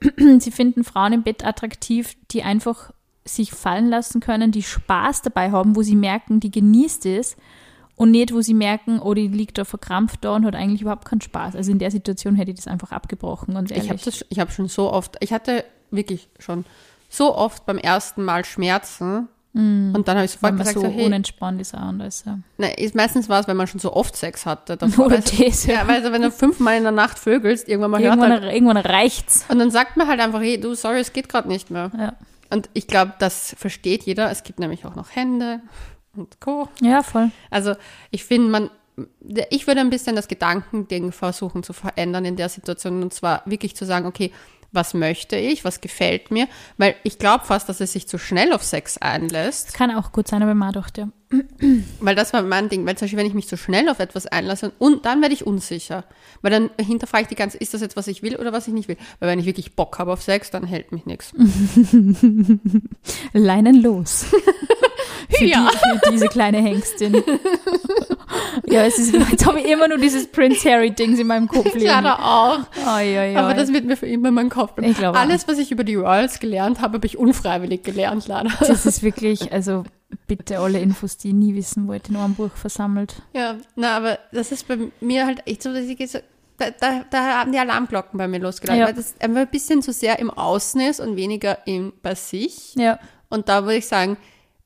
[0.38, 2.92] sie finden Frauen im Bett attraktiv, die einfach
[3.24, 7.36] sich fallen lassen können, die Spaß dabei haben, wo sie merken, die genießt es
[7.96, 11.06] und nicht, wo sie merken, oh, die liegt da verkrampft da und hat eigentlich überhaupt
[11.06, 11.56] keinen Spaß.
[11.56, 13.84] Also in der Situation hätte ich das einfach abgebrochen, ehrlich.
[13.84, 14.00] Ich habe
[14.40, 16.64] habe schon so oft, ich hatte wirklich schon
[17.08, 21.06] so oft beim ersten Mal Schmerzen und dann habe ich sofort gesagt, so so, hey,
[21.06, 22.24] unentspannt ist auch und alles.
[22.26, 22.38] Ja.
[22.58, 24.76] nein, ist, meistens war es, wenn man schon so oft Sex hatte.
[24.76, 25.76] Davor, Oder du, das, ja.
[25.76, 28.52] ja, weil so, wenn du fünfmal in der Nacht vögelst, irgendwann mal hört Irgendwann, halt,
[28.52, 29.46] irgendwann reicht's.
[29.48, 31.90] und dann sagt man halt einfach, hey, du, sorry, es geht gerade nicht mehr.
[31.98, 32.12] Ja.
[32.50, 34.30] Und ich glaube, das versteht jeder.
[34.30, 35.60] Es gibt nämlich auch noch Hände
[36.16, 36.68] und Co.
[36.80, 37.30] ja, voll.
[37.50, 37.74] Also
[38.10, 38.70] ich finde, man,
[39.50, 43.76] ich würde ein bisschen das Gedankending versuchen zu verändern in der Situation und zwar wirklich
[43.76, 44.32] zu sagen, okay,
[44.72, 48.52] was möchte ich, was gefällt mir, weil ich glaube fast, dass es sich zu schnell
[48.52, 51.38] auf Sex einlässt, Das kann auch gut sein, aber man dachte, ja.
[52.00, 54.26] weil das war mein Ding, weil zum Beispiel, wenn ich mich zu schnell auf etwas
[54.26, 56.04] einlasse und dann werde ich unsicher,
[56.42, 58.74] weil dann hinterfrage ich die ganze, ist das jetzt, was ich will oder was ich
[58.74, 61.32] nicht will, weil wenn ich wirklich Bock habe auf Sex, dann hält mich nichts.
[63.32, 64.26] Leinen los.
[65.30, 65.70] für, Ja.
[65.72, 67.14] die, für diese kleine Hengstin.
[68.68, 71.86] ja, es ist, jetzt habe ich immer nur dieses Prince Harry-Dings in meinem Kopf liegen.
[71.86, 72.58] Leider auch.
[72.86, 73.36] Ai, ai, ai.
[73.36, 74.90] Aber das wird mir für immer in meinem Kopf bleiben.
[74.90, 75.18] Ich glaube.
[75.18, 78.50] Alles, was ich über die Royals gelernt habe, habe ich unfreiwillig gelernt, leider.
[78.60, 79.84] das ist wirklich, also
[80.26, 83.22] bitte alle Infos, die ich nie wissen wollte, in einem Buch versammelt.
[83.32, 86.18] Ja, na, aber das ist bei mir halt echt so, dass ich so,
[86.58, 88.86] da, da, da haben die Alarmglocken bei mir losgelangt, Ja.
[88.86, 92.74] weil das einfach ein bisschen zu sehr im Außen ist und weniger im, bei sich.
[92.76, 92.98] Ja.
[93.28, 94.16] Und da würde ich sagen,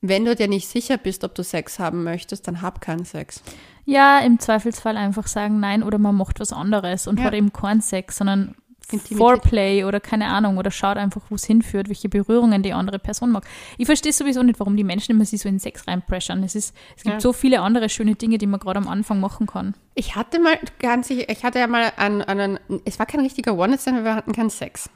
[0.01, 3.43] wenn du dir nicht sicher bist, ob du Sex haben möchtest, dann hab keinen Sex.
[3.85, 7.25] Ja, im Zweifelsfall einfach sagen nein oder man macht was anderes und Ja.
[7.25, 8.55] hat eben keinen Sex, sondern
[8.91, 9.17] Intimität.
[9.17, 13.31] Foreplay oder keine Ahnung oder schaut einfach, wo es hinführt, welche Berührungen die andere Person
[13.31, 13.45] mag.
[13.77, 16.43] Ich verstehe sowieso nicht, warum die Menschen immer sich so in Sex reinpressern.
[16.43, 17.19] Es, ist, es gibt Ja.
[17.19, 19.73] so viele andere schöne Dinge, die man gerade am Anfang machen kann.
[19.95, 23.57] Ich hatte mal ganz sicher, ich hatte ja mal einen, einen es war kein richtiger
[23.57, 24.89] One-Night-Stand, weil wir hatten keinen Sex.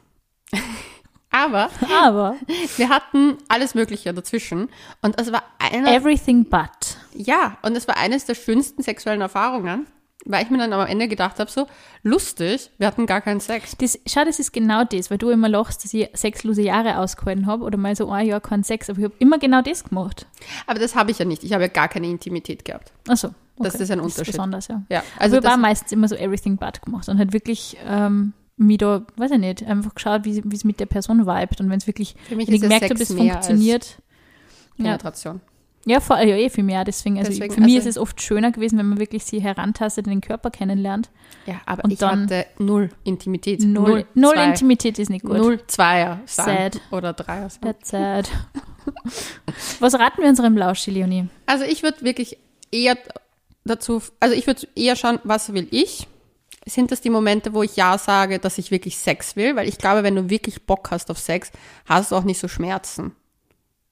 [1.31, 1.69] Aber
[2.03, 2.35] Aber
[2.77, 4.69] wir hatten alles Mögliche dazwischen.
[5.01, 6.97] Und es war eine, everything but.
[7.13, 9.85] ja, und es war eines der schönsten sexuellen Erfahrungen,
[10.25, 11.67] weil ich mir dann am Ende gedacht habe, so
[12.01, 13.75] lustig, wir hatten gar keinen Sex.
[13.77, 17.45] Das, schau, das ist genau das, weil du immer lachst, dass ich sexlose Jahre ausgehalten
[17.45, 20.25] habe oder mal so ein Jahr keinen Sex, aber ich habe immer genau das gemacht.
[20.67, 21.43] Aber das habe ich ja nicht.
[21.43, 22.91] Ich habe ja gar keine Intimität gehabt.
[23.07, 23.27] Achso.
[23.57, 23.69] Okay.
[23.69, 24.27] Das ist ein Das Unterschied.
[24.29, 24.83] ist besonders, ja.
[24.89, 27.77] Ja, Also also ich habe das, meistens immer so everything but gemacht und halt wirklich
[27.87, 31.69] ähm, mich da, weiß ich nicht, einfach geschaut, wie es mit der Person vibet und
[31.69, 33.83] wenn es wirklich, wenn ich gemerkt habe, es funktioniert.
[33.83, 33.97] als
[34.77, 35.41] Ja, Penetration.
[35.85, 36.83] Ja, vor, ja, eh viel mehr.
[36.83, 39.39] Deswegen, also Deswegen, für mich also- ist es oft schöner gewesen, wenn man wirklich sie
[39.39, 41.09] herantastet, den Körper kennenlernt.
[41.45, 43.61] Ja, aber Und ich dann- hatte null Intimität.
[43.63, 45.37] Null, null zwei, Intimität ist nicht gut.
[45.37, 46.19] Null Zweier.
[46.25, 46.81] Sad.
[46.91, 47.61] oder Dreier sein.
[47.61, 48.29] That's sad.
[49.79, 51.27] Was raten wir unserem Lauschi, Leonie?
[51.45, 52.37] Also ich würde wirklich
[52.71, 52.97] eher
[53.63, 56.07] dazu, also ich würde eher schauen, was will ich?
[56.67, 59.55] Sind das die Momente, wo ich ja sage, dass ich wirklich Sex will?
[59.55, 61.51] Weil ich glaube, wenn du wirklich Bock hast auf Sex,
[61.85, 63.11] hast du auch nicht so Schmerzen.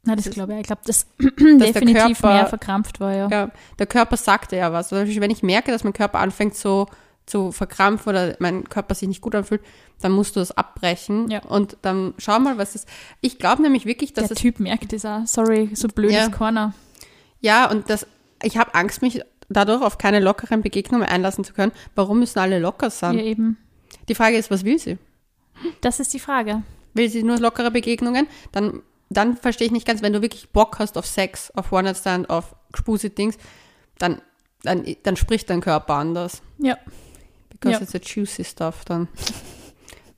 [0.05, 0.59] Na, das glaube ich.
[0.61, 1.31] Ich glaube, das der
[1.71, 3.27] definitiv Körper- mehr verkrampft war, ja.
[3.29, 4.89] Ja, der Körper sagt dir ja was.
[4.89, 6.87] Beispiel, wenn ich merke, dass mein Körper anfängt so
[7.25, 9.61] zu verkrampfen oder mein Körper sich nicht gut anfühlt,
[10.01, 11.39] dann musst du das abbrechen Ja.
[11.45, 12.85] und dann schau mal, was ist.
[13.21, 15.21] Ich glaube nämlich wirklich, dass Der Typ merkt das auch.
[15.25, 16.27] Sorry, so blöd Ja.
[16.27, 16.73] keiner.
[17.39, 18.05] Ja, und das,
[18.41, 21.71] ich habe Angst, mich dadurch auf keine lockeren Begegnungen einlassen zu können.
[21.95, 23.17] Warum müssen alle locker sein?
[23.17, 23.57] Ja, eben.
[24.09, 24.97] Die Frage ist, was will sie?
[25.79, 26.63] Das ist die Frage.
[26.93, 28.27] Will sie nur lockere Begegnungen?
[28.51, 28.81] Dann,
[29.17, 32.55] dann verstehe ich nicht ganz, wenn du wirklich Bock hast auf Sex, auf One-Night-Stand, auf
[32.75, 33.37] Spusi-Dings,
[33.97, 34.21] dann,
[34.63, 36.41] dann, dann spricht dein Körper anders.
[36.57, 36.77] Ja.
[37.49, 37.81] Because Ja.
[37.81, 39.07] it's a juicy stuff dann.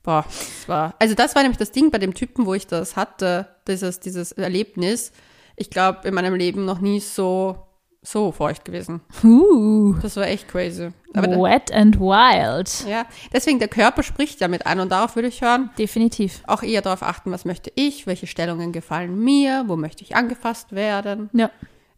[0.03, 2.95] Boah, das war, also das war nämlich das Ding bei dem Typen, wo ich das
[2.95, 5.12] hatte, dieses, dieses Erlebnis.
[5.55, 7.58] Ich glaube, in meinem Leben noch nie so,
[8.05, 9.01] so feucht gewesen.
[9.23, 10.89] Uh, Das war echt crazy.
[11.13, 12.87] Aber da, wet and wild.
[12.87, 15.69] ja, deswegen, der Körper spricht ja mit ein und darauf würde ich hören.
[15.77, 16.43] Definitiv.
[16.47, 20.73] Auch eher darauf achten, was möchte ich, welche Stellungen gefallen mir, wo möchte ich angefasst
[20.73, 21.29] werden.
[21.33, 21.49] Ja.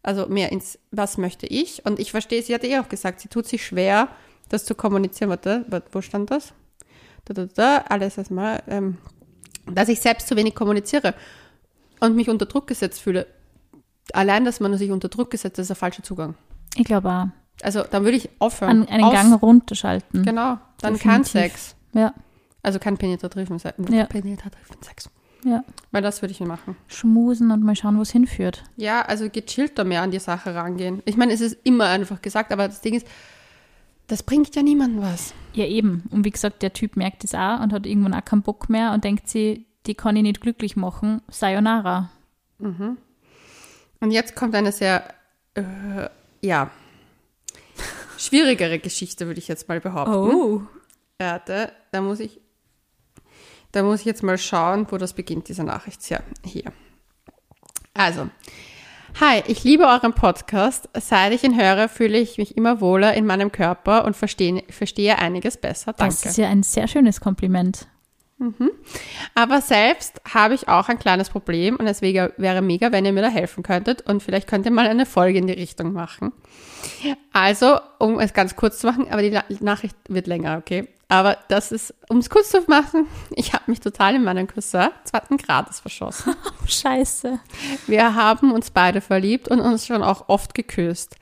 [0.02, 1.84] Also mehr ins, was möchte ich?
[1.84, 4.08] Und ich verstehe, sie hat eh auch gesagt, sie tut sich schwer,
[4.48, 5.30] das zu kommunizieren.
[5.30, 6.54] Warte, warte, wo stand das?
[7.24, 8.62] Da, da, da, alles erstmal.
[8.68, 8.98] Ähm,
[9.66, 11.14] dass ich selbst zu wenig kommuniziere
[12.00, 13.26] und mich unter Druck gesetzt fühle.
[14.14, 16.34] Allein, dass man sich unter Druck gesetzt, das ist der falsche Zugang.
[16.76, 17.26] Ich glaube auch.
[17.62, 18.82] Also dann würde ich aufhören.
[18.82, 20.22] An, einen Aus- Gang runterschalten.
[20.22, 21.30] Genau, dann kein Definitiv.
[21.32, 21.76] Sex.
[21.92, 22.14] Ja,
[22.62, 23.76] Also kein penetrativen Sex.
[23.90, 24.04] Ja.
[24.06, 25.10] Penetrativen Sex.
[25.44, 25.64] ja.
[25.90, 26.76] Weil das würde ich nicht machen.
[26.86, 28.62] Schmusen und mal schauen, wo es hinführt.
[28.76, 31.02] Ja, also gechillter mehr an die Sache rangehen.
[31.06, 33.06] Ich meine, es ist immer einfach gesagt, aber das Ding ist,
[34.06, 35.34] das bringt ja niemandem was.
[35.54, 36.04] Ja, eben.
[36.10, 38.92] Und wie gesagt, der Typ merkt es auch und hat irgendwann auch keinen Bock mehr
[38.92, 41.22] und denkt sie, die kann ich nicht glücklich machen.
[41.28, 42.10] Sayonara.
[44.00, 45.14] Und jetzt kommt eine sehr,
[45.54, 46.08] äh,
[46.40, 46.70] ja,
[48.16, 50.14] schwierigere Geschichte, würde ich jetzt mal behaupten.
[50.14, 50.62] Oh.
[51.18, 52.40] Warte, da muss ich,
[53.72, 56.08] da muss ich jetzt mal schauen, wo das beginnt, diese Nachricht.
[56.10, 56.72] Ja, hier.
[57.94, 58.28] Also,
[59.20, 60.88] hi, ich liebe euren Podcast.
[60.94, 65.18] Seit ich ihn höre, fühle ich mich immer wohler in meinem Körper und verstehe, verstehe
[65.18, 65.92] einiges besser.
[65.92, 66.14] Danke.
[66.14, 67.88] Das ist ja ein sehr schönes Kompliment.
[69.34, 73.22] Aber selbst habe ich auch ein kleines Problem und es wäre, mega, wenn ihr mir
[73.22, 76.32] da helfen könntet und vielleicht könnt ihr mal eine Folge in die Richtung machen.
[77.32, 80.88] Also, um es ganz kurz zu machen, aber die La- Nachricht wird länger, okay?
[81.10, 84.88] Aber das ist, um es kurz zu machen, ich habe mich total in meinen Cousin
[85.04, 86.34] zweiten Grades verschossen.
[86.44, 87.40] Oh, scheiße.
[87.86, 91.16] Wir haben uns beide verliebt und uns schon auch oft geküsst.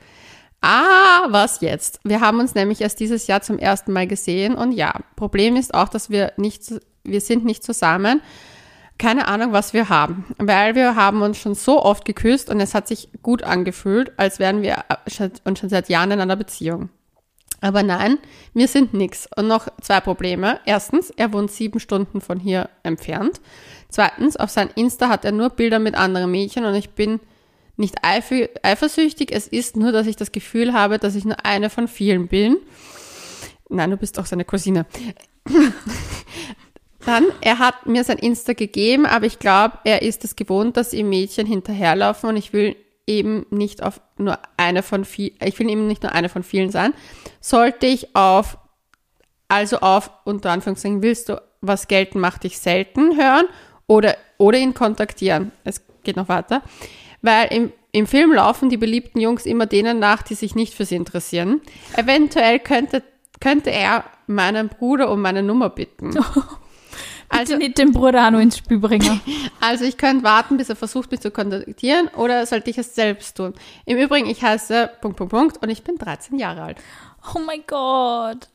[0.61, 1.99] Ah, was jetzt?
[2.03, 5.73] Wir haben uns nämlich erst dieses Jahr zum ersten Mal gesehen und ja, Problem ist
[5.73, 6.63] auch, dass wir nicht,
[7.07, 8.21] wir sind nicht zusammen.
[8.99, 12.73] Keine Ahnung, was wir haben, weil wir haben uns schon so oft geküsst und es
[12.73, 16.89] hat sich gut angefühlt, als wären wir schon, und schon seit Jahren in einer Beziehung.
[17.61, 18.17] Aber nein,
[18.53, 19.27] wir sind nix.
[19.35, 20.59] Und noch zwei Probleme.
[20.65, 23.41] Erstens, er wohnt sieben Stunden von hier entfernt.
[23.89, 27.19] Zweitens, auf sein Insta hat er nur Bilder mit anderen Mädchen und ich bin
[27.77, 29.31] nicht eifersüchtig.
[29.31, 32.57] Es ist nur, dass ich das Gefühl habe, dass ich nur eine von vielen bin.
[33.69, 34.85] Nein, du bist auch seine Cousine.
[37.07, 40.91] Dann, er hat mir sein Insta gegeben, aber ich glaube, er ist es gewohnt, dass
[40.91, 42.75] ihm Mädchen hinterherlaufen und ich will
[43.07, 46.69] eben nicht auf nur eine von viel, ich will eben nicht nur eine von vielen
[46.69, 46.93] sein.
[47.39, 48.57] Sollte ich auf,
[49.47, 53.45] also auf, unter Anführungszeichen, willst du was gelten, macht dich selten hören
[53.87, 55.53] oder, oder ihn kontaktieren.
[55.63, 56.61] Es geht noch weiter.
[57.21, 60.83] Weil im, im Film laufen die beliebten Jungs immer denen nach, die sich nicht für
[60.83, 61.61] sie interessieren.
[61.95, 63.01] Eventuell könnte,
[63.39, 66.11] könnte er meinen Bruder um meine Nummer bitten.
[67.29, 69.21] Bitte Also, nicht den Bruder auch noch ins Spiel bringen.
[69.59, 73.37] also ich könnte warten, bis er versucht, mich zu kontaktieren oder sollte ich es selbst
[73.37, 73.53] tun?
[73.85, 76.77] Im Übrigen, ich heiße Punkt, Punkt, Punkt und ich bin 13 Jahre alt.
[77.35, 78.47] Oh mein Gott.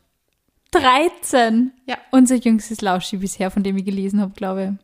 [0.73, 1.73] 13.
[1.87, 1.99] Ja.
[2.11, 4.79] Unser jüngstes Lauschi bisher, von dem ich gelesen habe, glaube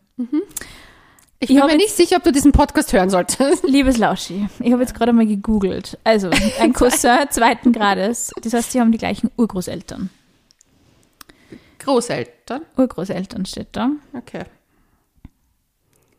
[1.40, 3.64] Ich Ich bin mir nicht sicher, ob du diesen Podcast hören solltest.
[3.66, 5.98] Liebes Lauschi, ich habe jetzt gerade mal gegoogelt.
[6.04, 8.32] Also, ein Cousin zweiten Grades.
[8.42, 10.10] Das heißt, sie haben die gleichen Urgroßeltern.
[11.88, 12.62] Großeltern.
[12.76, 13.90] Urgroßeltern steht da.
[14.12, 14.44] Okay.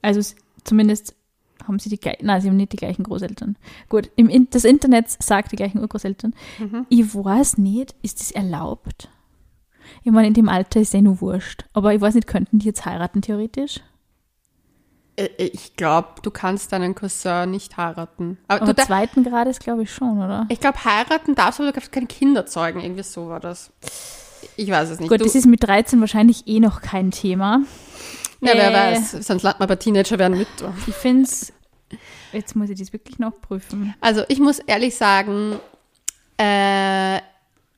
[0.01, 1.15] Also zumindest
[1.67, 3.55] haben sie die gleichen, nein, sie haben nicht die gleichen Großeltern.
[3.89, 6.33] Gut, im In das Internet sagt die gleichen Urgroßeltern.
[6.89, 9.09] Ich weiß nicht, ist das erlaubt?
[10.03, 11.65] Ich meine, in dem Alter ist eh nur wurscht.
[11.73, 13.81] Aber ich weiß nicht, könnten die jetzt heiraten theoretisch?
[15.15, 18.37] Äh, Ich glaube, du kannst deinen Cousin nicht heiraten.
[18.47, 20.45] Aber, Aber du, zweiten Grades glaube ich schon, oder?
[20.49, 22.79] ich glaube, heiraten darfst du, aber du darfst keine Kinder zeugen.
[22.79, 23.71] Irgendwie so war das.
[24.59, 25.09] Ich weiß es nicht.
[25.09, 27.61] Gut, du, das ist mit 13 wahrscheinlich eh noch kein Thema.
[28.41, 29.11] ja, wer äh, weiß.
[29.25, 30.47] Sonst landen wir bei Teenager werden mit.
[30.85, 31.53] Ich finde es,
[32.33, 33.95] jetzt muss ich das wirklich noch prüfen.
[34.01, 35.59] Also ich muss ehrlich sagen,
[36.37, 37.19] äh,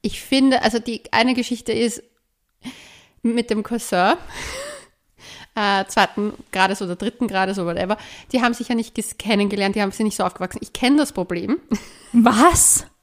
[0.01, 2.01] ich finde, also die eine Geschichte ist
[3.21, 4.15] mit dem Cousin,
[5.55, 7.97] äh, zweiten Grades oder dritten Grades oder whatever,
[8.31, 10.59] die haben sich ja nicht kennengelernt, die haben sie nicht so aufgewachsen.
[10.61, 11.59] Ich kenne das Problem.
[12.11, 12.87] Was?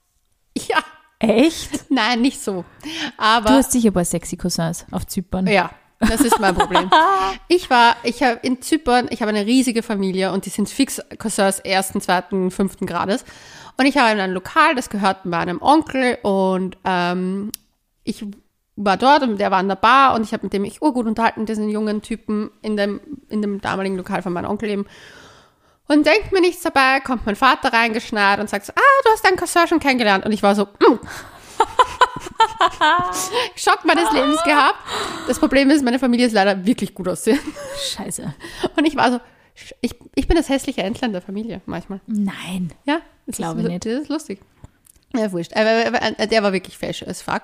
[0.69, 0.83] Ja,
[1.19, 1.87] Echt?
[1.91, 2.65] nein, nicht so.
[2.83, 5.47] Du Aber hast sicher ein paar sexy Cousins auf Zypern.
[5.47, 6.91] ja, das ist mein Problem.
[7.49, 11.01] Ich war, ich habe in Zypern, ich habe eine riesige Familie und die sind fix
[11.19, 13.25] Cousins ersten, zweiten, fünften Grades.
[13.79, 17.53] Und ich habe ein Lokal, das gehört meinem Onkel und ähm,
[18.05, 18.25] ich
[18.77, 21.07] war dort und der war in der Bar und ich habe mit dem mich urgut
[21.07, 24.87] unterhalten, diesen jungen Typen in dem, in dem damaligen Lokal von meinem Onkel eben.
[25.89, 29.25] Und denkt mir nichts dabei, kommt mein Vater reingeschneit und sagt so, ah, du hast
[29.25, 30.25] deinen Cousin schon kennengelernt.
[30.25, 30.99] Und ich war so, mm.
[33.57, 34.79] Schock meines Lebens gehabt.
[35.27, 37.41] Das Problem ist, meine Familie ist leider wirklich gut aussehen.
[37.97, 38.35] Scheiße.
[38.77, 39.21] Und ich war so,
[39.81, 42.01] ich, ich bin das hässliche Entlein der Familie manchmal.
[42.07, 42.73] Nein.
[42.85, 43.87] Ja, das Glaube ist, nicht.
[43.87, 44.41] Das ist lustig.
[45.15, 45.53] Ja, wurscht.
[45.55, 47.43] Der war wirklich fesch as fuck.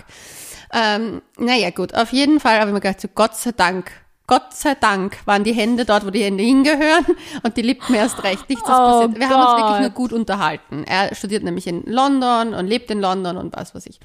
[0.72, 1.94] Ähm, naja, gut.
[1.94, 3.90] Auf jeden Fall habe ich mir gedacht, so Gott sei Dank,
[4.26, 7.04] Gott sei Dank waren die Hände dort, wo die Hände hingehören
[7.42, 8.48] und die Lippen erst recht.
[8.48, 9.18] Nichts ist Oh passiert.
[9.18, 9.80] Wir haben uns wirklich Gott.
[9.82, 10.84] nur gut unterhalten.
[10.84, 14.00] Er studiert nämlich in London und lebt in London und was weiß ich.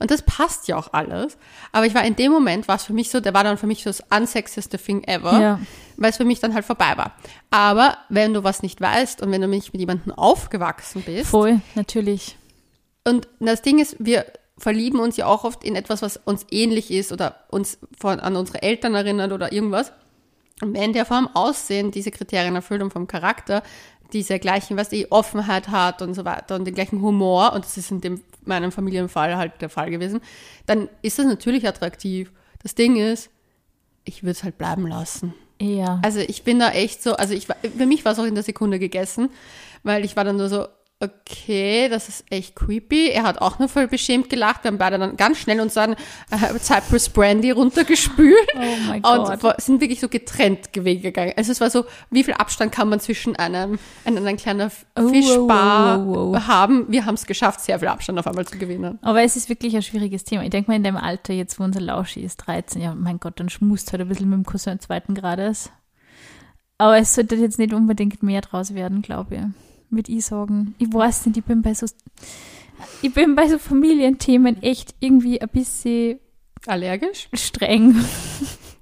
[0.00, 1.38] Und das passt ja auch alles.
[1.70, 3.68] Aber ich war in dem Moment, war es für mich so, der war dann für
[3.68, 5.60] mich so das unsexieste Thing ever Ja.
[5.96, 7.12] weil es für mich dann halt vorbei war.
[7.50, 11.60] Aber wenn du was nicht weißt und wenn du nicht mit jemandem aufgewachsen bist, Voll,
[11.76, 12.36] natürlich.
[13.04, 14.24] und das Ding ist, wir
[14.60, 18.36] verlieben uns ja auch oft in etwas, was uns ähnlich ist oder uns von, an
[18.36, 19.92] unsere Eltern erinnert oder irgendwas.
[20.60, 23.62] Und wenn der vom Aussehen diese Kriterien erfüllt und vom Charakter
[24.12, 27.78] diese gleichen, was die Offenheit hat und so weiter und den gleichen Humor, und das
[27.78, 30.20] ist in dem, meinem Familienfall halt der Fall gewesen,
[30.66, 32.30] dann ist das natürlich attraktiv.
[32.62, 33.30] Das Ding ist,
[34.04, 35.32] ich würde es halt bleiben lassen.
[35.60, 36.00] Ja.
[36.02, 38.34] Also ich bin da echt so, also ich war, für mich war es auch in
[38.34, 39.30] der Sekunde gegessen,
[39.82, 40.66] weil ich war dann nur so,
[41.00, 43.08] okay, das ist echt creepy.
[43.08, 44.64] Er hat auch nur voll beschämt gelacht.
[44.64, 45.94] Wir haben beide dann ganz schnell uns dann
[46.30, 49.42] äh, Cypress Brandy runtergespült Oh mein und Gott.
[49.42, 51.32] war- sind wirklich so getrennt gegangen.
[51.36, 55.08] Also es war so, wie viel Abstand kann man zwischen einem, einem, einem kleinen Oh,
[55.08, 56.84] Fischbar oh, oh, haben?
[56.90, 58.98] Wir haben es geschafft, sehr viel Abstand auf einmal zu gewinnen.
[59.02, 60.44] Aber es ist wirklich ein schwieriges Thema.
[60.44, 63.40] Ich denke mal, in dem Alter, jetzt wo unser Lauschi ist, 13, ja, mein Gott,
[63.40, 65.70] dann schmust halt ein bisschen mit dem Cousin zweiten Grades.
[66.76, 69.40] Aber es sollte jetzt nicht unbedingt mehr draus werden, glaube ich.
[69.90, 70.74] Würde ich sagen.
[70.78, 71.86] Ich weiß nicht, ich bin bei so,
[73.02, 76.18] ich bin bei so Familienthemen echt irgendwie ein bisschen
[76.66, 77.28] Allergisch?
[77.34, 77.96] streng.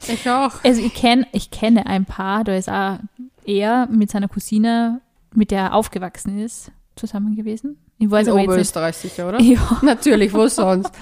[0.07, 0.63] Ich auch.
[0.65, 2.99] Also ich kenne ich kenne ein Paar, da ist auch
[3.45, 5.01] er mit seiner Cousine,
[5.35, 7.79] mit der er aufgewachsen ist, zusammen gewesen.
[8.01, 9.41] Ich weiß In Oberösterreich sicher, oder?
[9.41, 10.93] Ja, Natürlich, wo sonst?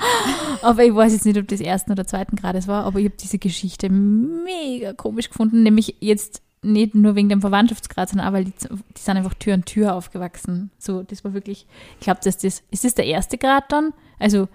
[0.62, 3.16] aber ich weiß jetzt nicht, ob das ersten oder zweiten Grades war, aber ich habe
[3.20, 8.44] diese Geschichte mega komisch gefunden, nämlich jetzt nicht nur wegen dem Verwandtschaftsgrad, sondern auch, weil
[8.44, 10.70] die, die sind einfach Tür an Tür aufgewachsen.
[10.78, 11.66] So, das war wirklich,
[11.98, 13.92] ich glaube, dass das, ist das der erste Grad dann?
[14.18, 14.48] Also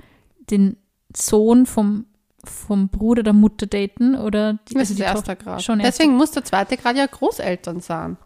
[0.49, 0.77] den
[1.15, 2.05] Sohn vom,
[2.43, 5.63] vom Bruder der Mutter daten oder die, Das also ist die erster Tochter- Grad.
[5.63, 8.17] Schon Deswegen muss der zweite Grad ja Großeltern sein.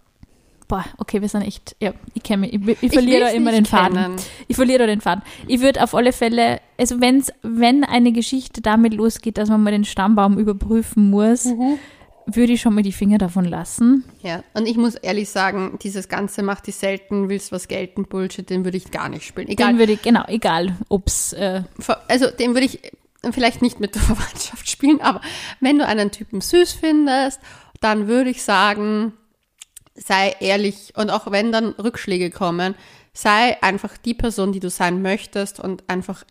[0.67, 3.65] Boah, okay, wir sind echt, ja, ich kenne mich, ich, ich verliere da immer den
[3.65, 3.97] Faden.
[3.97, 4.15] kennen.
[4.47, 5.21] Ich verliere da den Faden.
[5.47, 9.69] Ich würde auf alle Fälle, also wenn's, wenn eine Geschichte damit losgeht, dass man mal
[9.69, 11.77] den Stammbaum überprüfen muss, Mhm.
[12.25, 14.03] Würde ich schon mal die Finger davon lassen.
[14.21, 18.49] Ja, und ich muss ehrlich sagen, dieses Ganze macht die selten, willst was gelten, Bullshit,
[18.49, 19.47] den würde ich gar nicht spielen.
[19.47, 21.63] Egal, Dann würde ich, genau, egal, ob's, äh,
[22.07, 22.79] also den würde ich
[23.31, 25.21] vielleicht nicht mit der Verwandtschaft spielen, aber
[25.59, 27.39] wenn du einen Typen süß findest,
[27.81, 29.13] dann würde ich sagen,
[29.95, 32.75] sei ehrlich und auch wenn dann Rückschläge kommen,
[33.13, 36.25] sei einfach die Person, die du sein möchtest und einfach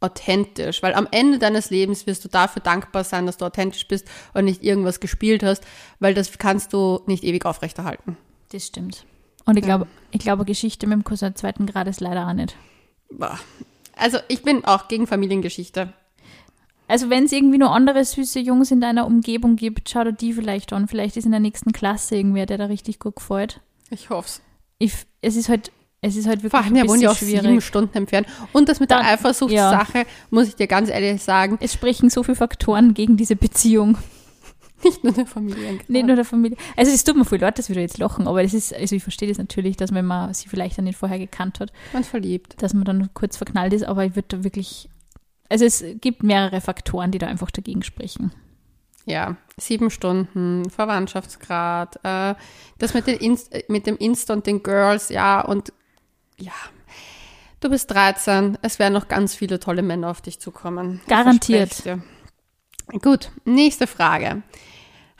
[0.00, 4.06] authentisch, weil am Ende deines Lebens wirst du dafür dankbar sein, dass du authentisch bist
[4.34, 5.62] und nicht irgendwas gespielt hast,
[5.98, 8.16] weil das kannst du nicht ewig aufrechterhalten.
[8.52, 9.04] das stimmt.
[9.44, 9.76] Und ich Ja.
[9.76, 12.56] glaube, ich glaube, Geschichte mit dem Cousin zweiten Grades leider auch nicht.
[13.96, 15.92] Also ich bin auch gegen Familiengeschichte.
[16.88, 20.32] Also wenn es irgendwie nur andere süße Jungs in deiner Umgebung gibt, schau dir die
[20.32, 20.88] vielleicht an.
[20.88, 23.60] Vielleicht ist in der nächsten Klasse irgendwer, der da richtig gut gefällt.
[23.90, 24.40] Ich hoffe
[24.78, 25.70] Ich, es ist halt,
[26.02, 27.64] es ist halt Vor wirklich allem, ein ja bisschen auch sieben schwierig.
[27.64, 28.26] Stunden entfernt.
[28.52, 32.22] Und das mit Dann- der Eifersuchtssache, muss ich dir ganz ehrlich sagen, Es sprechen so
[32.22, 33.98] viele Faktoren gegen diese Beziehung.
[34.82, 35.88] nicht nur der Familienkreis.
[35.90, 36.56] Nicht nur der Familie.
[36.74, 38.96] Also es tut mir voll leid, dass wir da jetzt lachen, aber es ist, also
[38.96, 42.02] ich verstehe das natürlich, dass wenn man sie vielleicht dann nicht vorher gekannt hat, Man
[42.04, 42.62] verliebt.
[42.62, 44.88] dass man dann kurz verknallt ist, aber ich würde da wirklich,
[45.50, 48.32] also es gibt mehrere Faktoren, die da einfach dagegen sprechen.
[49.04, 52.34] Ja, sieben Stunden, Verwandtschaftsgrad, äh,
[52.78, 55.72] das mit, den Inst mit dem Insta und den Girls, ja, und
[56.40, 56.52] ja,
[57.60, 61.00] du bist 13, es werden noch ganz viele tolle Männer auf dich zukommen.
[61.02, 61.82] Ich Garantiert.
[63.02, 64.42] Gut, nächste Frage.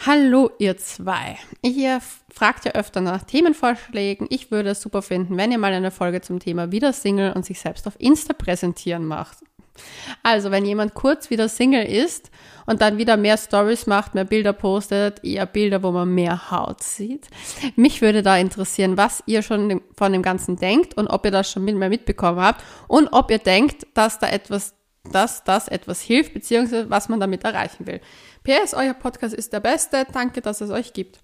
[0.06, 1.36] Hallo ihr zwei.
[1.60, 2.00] Ihr
[2.32, 4.26] fragt ja öfter nach Themenvorschlägen.
[4.30, 7.44] Ich würde es super finden, wenn ihr mal eine Folge zum Thema wieder Single und
[7.44, 9.36] sich selbst auf Insta präsentieren macht.
[10.22, 12.30] Also, wenn jemand kurz wieder Single ist
[12.66, 16.82] und dann wieder mehr Stories macht, mehr Bilder postet, eher Bilder, wo man mehr Haut
[16.82, 17.28] sieht.
[17.76, 21.50] Mich würde da interessieren, was ihr schon von dem Ganzen denkt und ob ihr das
[21.50, 24.74] schon mehr mitbekommen habt und ob ihr denkt, dass da etwas,
[25.10, 28.00] dass das etwas hilft, beziehungsweise was man damit erreichen will.
[28.44, 30.06] PS, euer Podcast ist der beste.
[30.12, 31.20] Danke, dass es euch gibt.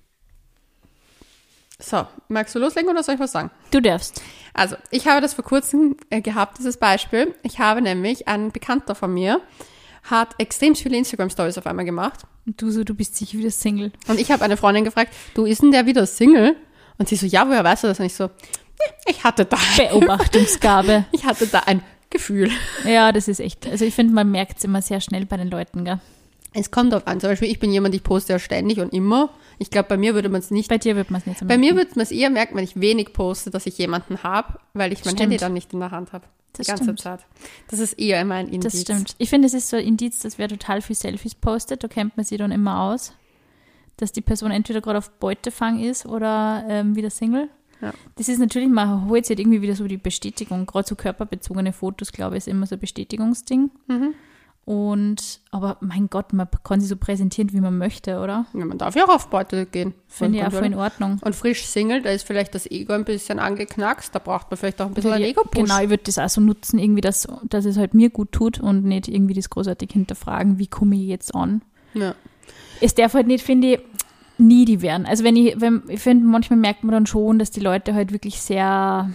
[1.78, 3.50] So, magst du loslegen oder soll ich was sagen?
[3.70, 4.22] Du darfst.
[4.54, 7.34] Also, ich habe das vor kurzem äh, gehabt, dieses Beispiel.
[7.42, 9.42] Ich habe nämlich, ein Bekannter von mir
[10.04, 12.20] hat extrem viele Instagram-Stories auf einmal gemacht.
[12.46, 13.92] Und du so, du bist sicher wieder Single.
[14.08, 16.56] Und ich habe eine Freundin gefragt, du, ist denn der wieder Single?
[16.96, 18.00] Und sie so, ja, woher weißt du das?
[18.00, 18.30] Und ich so, "Ja,
[19.08, 21.04] ich hatte da, Beobachtungsgabe.
[21.12, 22.50] ich hatte da ein Gefühl.
[22.84, 25.50] ja, das ist echt, also ich finde, man merkt es immer sehr schnell bei den
[25.50, 25.98] Leuten, gell?
[26.54, 27.20] Es kommt drauf an.
[27.20, 29.28] Zum Beispiel, ich bin jemand, ich poste ja ständig und immer.
[29.58, 31.46] Ich glaube, bei mir würde man es nicht Bei dir wird man es nicht so
[31.46, 34.58] Bei mir würde man es eher merken, wenn ich wenig poste, dass ich jemanden habe,
[34.74, 35.20] weil ich mein Stimmt.
[35.22, 36.26] Handy dann nicht in der Hand habe.
[36.54, 37.00] Die Das ganze stimmt.
[37.00, 37.20] Zeit.
[37.68, 38.72] Das ist eher mein Indiz.
[38.72, 39.14] Das stimmt.
[39.18, 42.16] Ich finde, es ist so ein Indiz, dass wer total viel Selfies postet, da kennt
[42.16, 43.12] man sie dann immer aus,
[43.98, 47.48] dass die Person entweder gerade auf Beutefang ist oder ähm, wieder Single.
[47.82, 47.92] Ja.
[48.16, 50.64] Das ist natürlich, man holt sich halt irgendwie wieder so die Bestätigung.
[50.64, 53.70] Gerade so körperbezogene Fotos, glaube ich, ist immer so ein Bestätigungsding.
[53.86, 54.14] Mhm.
[54.66, 58.46] Und, aber mein Gott, man kann sie so präsentieren, wie man möchte, oder?
[58.52, 59.94] Ja, man darf ja auch auf Beute gehen.
[60.08, 61.20] Finde ich auch voll in Ordnung.
[61.24, 64.82] Und frisch Single, da ist vielleicht das Ego ein bisschen angeknackst, da braucht man vielleicht
[64.82, 65.62] auch ein bisschen ein Ja, Ego-Push.
[65.62, 68.58] Genau, ich würde das auch so nutzen, irgendwie, dass, dass es halt mir gut tut
[68.58, 71.62] und nicht irgendwie das großartig hinterfragen, wie komme ich jetzt an.
[71.94, 72.16] Ja.
[72.80, 73.80] Es darf halt nicht, finde ich,
[74.36, 75.06] needy werden.
[75.06, 78.10] Also wenn ich, wenn, ich finde, manchmal merkt man dann schon, dass die Leute halt
[78.10, 79.10] wirklich sehr,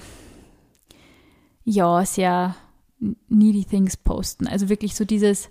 [1.65, 2.55] ja, sehr
[3.29, 4.47] needy things posten.
[4.47, 5.49] Also wirklich so dieses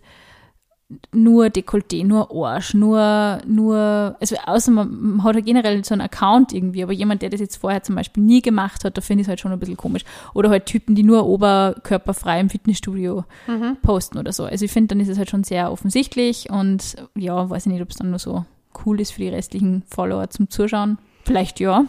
[1.12, 6.52] nur Dekolleté, nur Arsch, nur, nur, also außer man, hat ja generell so einen Account
[6.52, 9.26] irgendwie, aber jemand, der das jetzt vorher zum Beispiel nie gemacht hat, da finde ich
[9.26, 10.04] es halt schon ein bisschen komisch.
[10.34, 13.24] Oder halt Typen, die nur oberkörperfrei im Fitnessstudio
[13.82, 14.44] posten oder so.
[14.44, 17.82] Also ich finde, dann ist es halt schon sehr offensichtlich und ja, weiß ich nicht,
[17.82, 18.44] ob es dann nur so
[18.84, 20.98] cool ist für die restlichen Follower zum Zuschauen.
[21.24, 21.84] Vielleicht ja,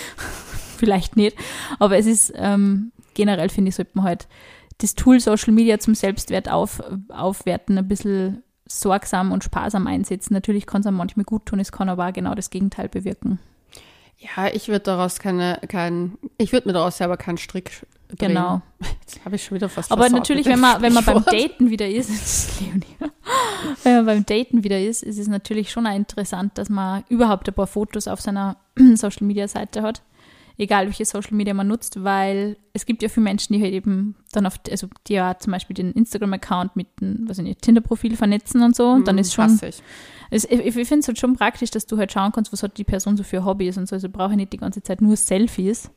[0.76, 1.36] vielleicht nicht.
[1.80, 4.28] Aber es ist ähm, generell, finde ich, sollte man halt
[4.78, 10.34] das Tool Social Media zum Selbstwert auf, aufwerten, ein bisschen sorgsam und sparsam einsetzen.
[10.34, 13.38] Natürlich kann es einem manchmal gut tun, es kann aber auch genau das Gegenteil bewirken.
[14.18, 18.32] Ja, ich würde daraus keine, kein, ich würde mir daraus selber keinen Strick drehen.
[18.32, 18.62] Genau.
[19.00, 21.24] Jetzt habe ich schon wieder fast Aber natürlich, wenn man, wenn man beim.
[21.24, 23.12] Daten wieder ist, Leonie.
[23.84, 27.54] wenn man beim Daten wieder ist, ist es natürlich schon interessant, dass man überhaupt ein
[27.54, 28.56] paar Fotos auf seiner
[28.94, 30.02] Social Media Seite hat.
[30.60, 34.16] Egal welche Social Media man nutzt, weil es gibt ja viele Menschen, die halt eben
[34.32, 38.16] dann auf, also die ja zum Beispiel den Instagram-Account mit dem, was ich nicht, Tinder-Profil
[38.16, 38.88] vernetzen und so.
[38.90, 39.82] Und dann Hm, ist schon, hasse ich.
[40.30, 42.76] es, ich, ich finde es halt schon praktisch, dass du halt schauen kannst, was hat
[42.76, 43.94] die Person so für Hobbys und so.
[43.94, 45.90] Also brauche ich nicht die ganze Zeit nur Selfies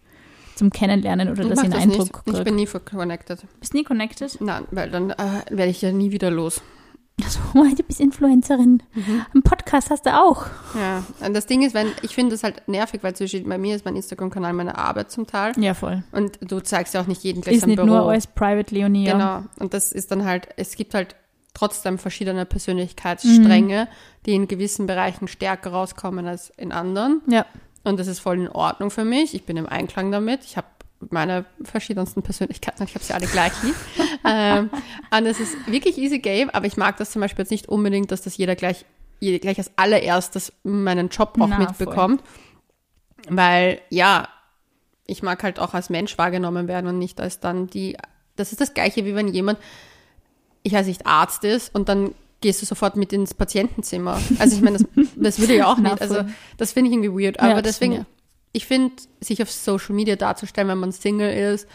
[0.56, 2.38] zum Kennenlernen oder Ich dass ich einen das Eindruck nicht.
[2.38, 3.40] Ich bin nie connected.
[3.60, 4.40] Bist nie connected?
[4.42, 5.16] Nein, weil dann äh,
[5.50, 6.62] werde ich ja nie wieder los.
[7.24, 7.40] Also,
[7.76, 8.84] du bist Influencerin.
[8.94, 9.26] Mhm.
[9.34, 10.46] Einen Podcast hast du auch.
[10.76, 13.58] Ja, und das Ding ist, wenn, ich finde das halt nervig, weil zum Beispiel bei
[13.58, 15.54] mir ist mein Instagram-Kanal meine Arbeit zum Teil.
[15.58, 16.04] Ja, voll.
[16.12, 17.88] Und du zeigst ja auch nicht jeden gleich Ist sein nicht Büro.
[17.88, 19.06] nur alles Private Leonie.
[19.06, 19.44] Genau.
[19.60, 21.16] Und das ist dann halt, es gibt halt
[21.54, 23.88] trotzdem verschiedene Persönlichkeitsstränge, Mhm.
[24.26, 27.22] die in gewissen Bereichen stärker rauskommen als in anderen.
[27.28, 27.46] Ja.
[27.84, 29.34] Und das ist voll in Ordnung für mich.
[29.34, 30.44] Ich bin im Einklang damit.
[30.46, 30.68] Ich habe
[31.10, 33.76] meine verschiedensten Persönlichkeiten ich habe sie alle gleich lieb.
[34.26, 34.70] ähm,
[35.16, 38.12] und es ist wirklich easy game, aber ich mag das zum Beispiel jetzt nicht unbedingt,
[38.12, 38.86] dass das jeder gleich,
[39.20, 42.22] jeder gleich als allererstes meinen Job auch Na, mitbekommt.
[43.28, 44.28] Weil, ja,
[45.06, 47.98] ich mag halt auch als Mensch wahrgenommen werden und nicht als dann die,
[48.36, 49.60] das ist das Gleiche, wie wenn jemand,
[50.64, 54.20] ich weiß nicht, Arzt ist und dann gehst du sofort mit ins Patientenzimmer.
[54.40, 56.02] Also ich meine, das, das würde ich auch Na, nicht.
[56.02, 56.34] Also voll.
[56.58, 57.38] das finde ich irgendwie weird.
[57.38, 58.06] Ja, Aber das deswegen,
[58.54, 61.68] ich finde, sich auf Social Media darzustellen, wenn man Single ist,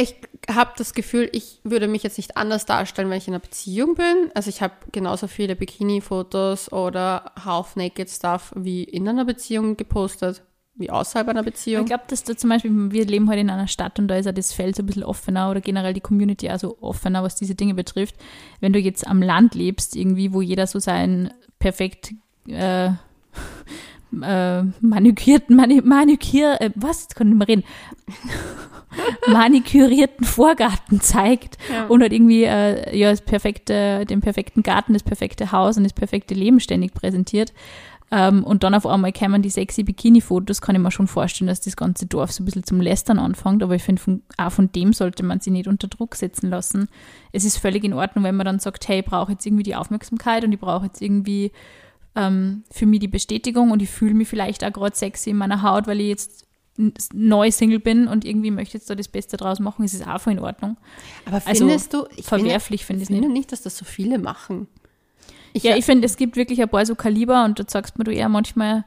[0.00, 0.14] ich
[0.48, 3.96] habe das Gefühl, ich würde mich jetzt nicht anders darstellen, wenn ich in einer Beziehung
[3.96, 4.30] bin.
[4.32, 10.42] Also ich habe genauso viele Bikini-Fotos oder Half-Naked-Stuff wie in einer Beziehung gepostet,
[10.76, 11.82] wie außerhalb einer Beziehung.
[11.82, 14.26] Ich glaube, dass da zum Beispiel, wir leben heute in einer Stadt und da ist
[14.26, 17.56] ja das Feld so ein bisschen offener oder generell die Community also offener, was diese
[17.56, 18.14] Dinge betrifft.
[18.60, 22.14] Wenn du jetzt am Land lebst, irgendwie, wo jeder so sein perfekt
[22.46, 22.90] äh,
[24.22, 27.02] äh, manikürten, mani, manikür, äh, was?
[27.02, 27.64] Jetzt kann ich nicht mehr reden.
[29.28, 31.86] manikürierten Vorgarten zeigt Ja.
[31.86, 35.92] und halt irgendwie äh, ja, das perfekte, den perfekten Garten, das perfekte Haus und das
[35.92, 37.52] perfekte Leben ständig präsentiert.
[38.10, 41.60] Ähm, und dann auf einmal kämen die sexy Bikini-Fotos, kann ich mir schon vorstellen, dass
[41.60, 43.62] das ganze Dorf so ein bisschen zum Lästern anfängt.
[43.62, 46.88] Aber ich finde, von, auch von dem sollte man sich nicht unter Druck setzen lassen.
[47.32, 49.76] Es ist völlig in Ordnung, wenn man dann sagt, hey, ich brauche jetzt irgendwie die
[49.76, 51.52] Aufmerksamkeit und ich brauche jetzt irgendwie
[52.18, 55.62] ähm, für mich die Bestätigung und ich fühle mich vielleicht auch gerade sexy in meiner
[55.62, 56.44] Haut, weil ich jetzt
[57.12, 60.20] neu Single bin und irgendwie möchte jetzt da das Beste draus machen, ist es auch
[60.20, 60.76] voll in Ordnung.
[61.26, 63.20] Aber Also, findest du, ich Verwerflich finde ich es nicht.
[63.20, 64.68] finde nicht, dass das so viele machen.
[65.52, 68.04] Ich, Ja, ich finde, es gibt wirklich ein paar so Kaliber und da sagst mir
[68.04, 68.84] du eher manchmal,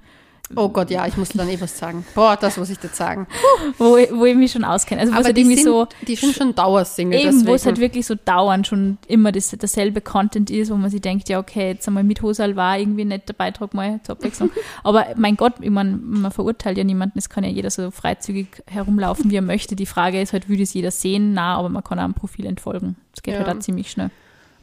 [0.55, 2.05] oh Gott, ja, ich muss dann eh was sagen.
[2.15, 3.27] Boah, das muss ich dir sagen.
[3.77, 5.01] wo, ich- wo ich mich schon auskenne.
[5.01, 7.19] Also wo es Aber halt die irgendwie sind, so die sind schon Dauersingle.
[7.19, 7.65] Eben, wo es deswegen.
[7.65, 11.39] halt wirklich so dauernd schon immer das, dasselbe Content ist, wo man sich denkt, ja,
[11.39, 14.49] okay, jetzt einmal mit Hosal war irgendwie ein netter Beitrag mal zur Abwechslung.
[14.83, 18.63] Aber mein Gott, ich mein, man verurteilt ja niemanden, es kann ja jeder so freizügig
[18.67, 19.75] herumlaufen, wie er möchte.
[19.75, 21.33] Die Frage ist halt, will das jeder sehen?
[21.33, 22.95] Na, aber man kann auch einem Profil entfolgen.
[23.13, 23.45] Das geht Ja.
[23.45, 24.09] halt auch ziemlich schnell.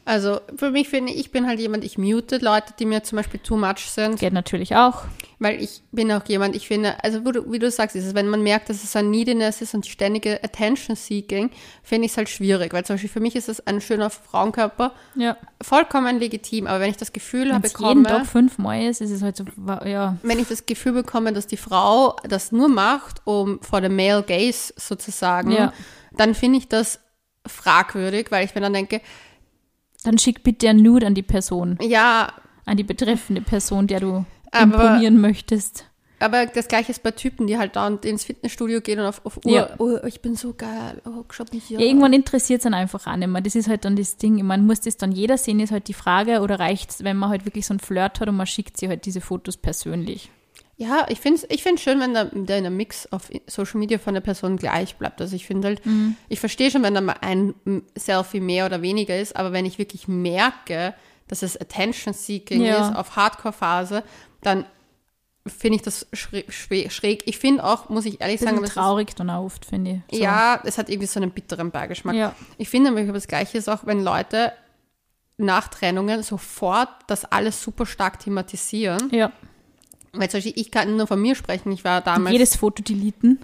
[0.09, 3.17] Also für mich finde ich, ich bin halt jemand, ich mute Leute, die mir zum
[3.17, 5.03] Beispiel too much sind, Geht natürlich auch.
[5.37, 8.15] weil ich bin auch jemand, ich finde, also wo du, wie du sagst, ist es,
[8.15, 11.51] wenn man merkt, dass es ein Neediness ist und ständige Attention-Seeking,
[11.83, 14.93] finde ich es halt schwierig, weil zum Beispiel für mich ist es ein schöner Frauenkörper,
[15.13, 15.37] Ja.
[15.61, 19.01] vollkommen legitim, aber wenn ich das Gefühl Wenn habe, es jeden Tag bekomme, fünfmal ist,
[19.01, 19.45] ist es halt so,
[19.85, 23.95] ja, wenn ich das Gefühl bekomme, dass die Frau das nur macht, um vor dem
[23.95, 25.71] Male Gaze sozusagen, Ja.
[26.17, 26.99] dann finde ich das
[27.45, 29.01] fragwürdig, weil ich mir dann denke,
[30.03, 32.31] dann schick bitte ein Nude an die Person, ja,
[32.65, 35.85] an die betreffende Person, der du Aber- imponieren möchtest.
[36.21, 39.37] Aber das gleiche ist bei Typen, die halt da ins Fitnessstudio gehen und auf, auf
[39.45, 39.69] Uhr, Ja.
[39.77, 41.79] oh, ich bin so geil, oh, schau mich hier.
[41.79, 43.39] Ja, irgendwann interessiert es dann einfach auch nicht mehr.
[43.41, 44.45] Das ist halt dann das Ding.
[44.45, 46.41] Man muss das dann jeder sehen, ist halt die Frage.
[46.41, 48.89] Oder reicht es, wenn man halt wirklich so einen Flirt hat und man schickt sich
[48.89, 50.29] halt diese Fotos persönlich?
[50.81, 53.97] Ja, ich finde es ich find's schön, wenn der, der der Mix auf Social Media
[53.97, 55.19] von der Person gleich bleibt.
[55.19, 56.15] Also ich finde halt, Mhm.
[56.29, 57.53] ich verstehe schon, wenn da mal ein
[57.95, 60.93] Selfie mehr oder weniger ist, aber wenn ich wirklich merke,
[61.27, 62.87] dass es Attention-Seeking Ja.
[62.89, 64.03] ist auf Hardcore-Phase,
[64.41, 64.65] dann
[65.45, 67.23] finde ich das schräg.
[67.27, 70.13] Ich finde auch, muss ich ehrlich sagen, Bisschen es traurig dann auch oft, finde ich.
[70.13, 70.23] ist, So.
[70.23, 72.15] ja, es hat irgendwie so einen bitteren Beigeschmack.
[72.15, 72.35] Ja.
[72.57, 74.53] Ich finde nämlich aber das Gleiche ist auch, wenn Leute
[75.37, 79.09] nach Trennungen sofort das alles super stark thematisieren.
[79.11, 79.31] Ja.
[80.13, 82.33] Weil zum Beispiel, ich kann nur von mir sprechen, ich war damals.
[82.33, 83.39] jedes Foto deleten.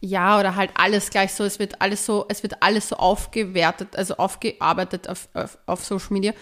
[0.00, 3.96] ja, oder halt alles gleich so, es wird alles so, es wird alles so aufgewertet,
[3.96, 6.32] also aufgearbeitet auf, auf, auf Social Media.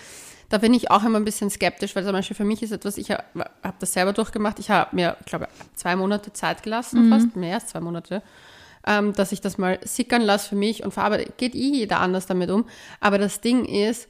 [0.49, 2.99] Da bin ich auch immer ein bisschen skeptisch, weil zum Beispiel für mich ist etwas,
[2.99, 3.25] ich habe
[3.63, 7.55] hab das selber durchgemacht, ich habe mir, ich glaube, zwei Monate Zeit gelassen, fast mehr
[7.55, 8.23] als zwei Monate,
[8.87, 11.33] ähm, dass ich das mal sickern lasse für mich und verarbeite.
[11.39, 12.67] Geht eh jeder anders damit um.
[13.01, 14.09] Aber das Ding ist,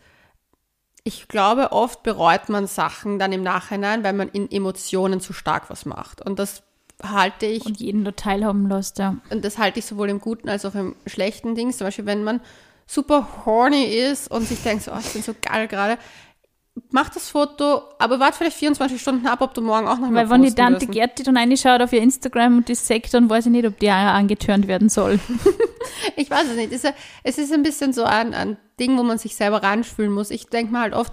[1.04, 5.68] ich glaube, oft bereut man Sachen dann im Nachhinein, weil man in Emotionen zu stark
[5.68, 6.24] was macht.
[6.24, 6.62] Und das
[7.02, 9.16] halte ich Und jeden da teilhaben lässt, ja.
[9.30, 11.72] und das halte ich sowohl im guten als auch im schlechten Ding.
[11.72, 12.40] Zum Beispiel, wenn man
[12.86, 15.98] super horny ist und sich denkt, so, oh, ich bin so geil gerade,
[16.90, 20.28] mach das Foto, aber warte vielleicht 24 Stunden ab, ob du morgen auch noch mal
[20.28, 20.92] Weil wenn die Tante wirst.
[20.92, 23.90] Gerti dann reinschaut auf ihr Instagram und das sagt, dann weiß ich nicht, ob die
[23.90, 25.18] auch angeturnt werden soll.
[26.16, 26.72] Ich weiß es nicht.
[26.72, 30.30] Es ist, ein bisschen so ein, ein Ding, wo man sich selber reinfühlen muss.
[30.30, 31.12] Ich denke mir halt oft,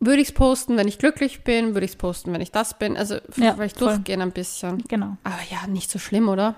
[0.00, 2.78] würde ich es posten, wenn ich glücklich bin, würde ich es posten, wenn ich das
[2.78, 2.96] bin.
[2.96, 3.88] Also Ja, vielleicht voll.
[3.88, 4.78] durchgehen ein bisschen.
[4.88, 5.16] Genau.
[5.24, 6.54] Aber ja, nicht so schlimm, oder?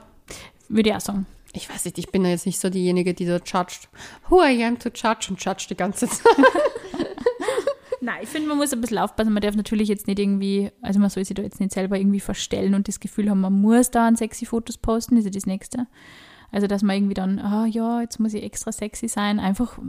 [0.69, 1.27] Würde ich auch sagen.
[1.53, 3.89] Ich weiß nicht, ich bin ja jetzt nicht so diejenige, die da judgt.
[4.29, 6.27] Who I am to judge und judge die ganze Zeit.
[8.07, 9.33] Nein, ich finde, man muss ein bisschen aufpassen.
[9.33, 12.21] Man darf natürlich jetzt nicht irgendwie, also man soll sich da jetzt nicht selber irgendwie
[12.21, 15.45] verstellen und das Gefühl haben, man muss da an sexy Fotos posten, ist ja das
[15.45, 15.89] Nächste.
[16.53, 19.81] Also, dass man irgendwie dann, ah ja, jetzt muss ich extra sexy sein, einfach,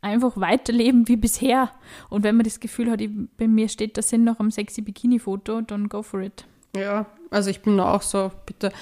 [0.00, 1.70] einfach weiterleben wie bisher.
[2.10, 4.82] Und wenn man das Gefühl hat, ich, bei mir steht der Sinn noch am sexy
[4.82, 6.46] Bikini-Foto, dann go for it.
[6.74, 8.72] Ja, also ich bin da auch so, bitte.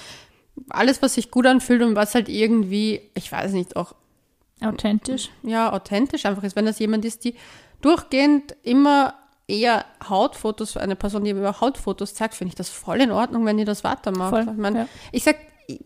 [0.71, 3.95] Alles, was sich gut anfühlt und was halt irgendwie, ich weiß nicht, auch
[4.63, 5.31] Authentisch.
[5.43, 6.57] ja, authentisch einfach ist.
[6.57, 7.35] Wenn das jemand ist, die
[7.83, 9.15] durchgehend immer
[9.47, 13.45] eher Hautfotos für eine Person, die über Hautfotos zeigt, finde ich das voll in Ordnung,
[13.45, 14.31] wenn die das weitermacht.
[14.31, 14.89] Voll, ich meine, ja.
[15.11, 15.37] ich sag,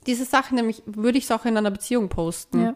[0.07, 2.63] diese Sachen nämlich, würde ich es auch in einer Beziehung posten.
[2.63, 2.75] Ja.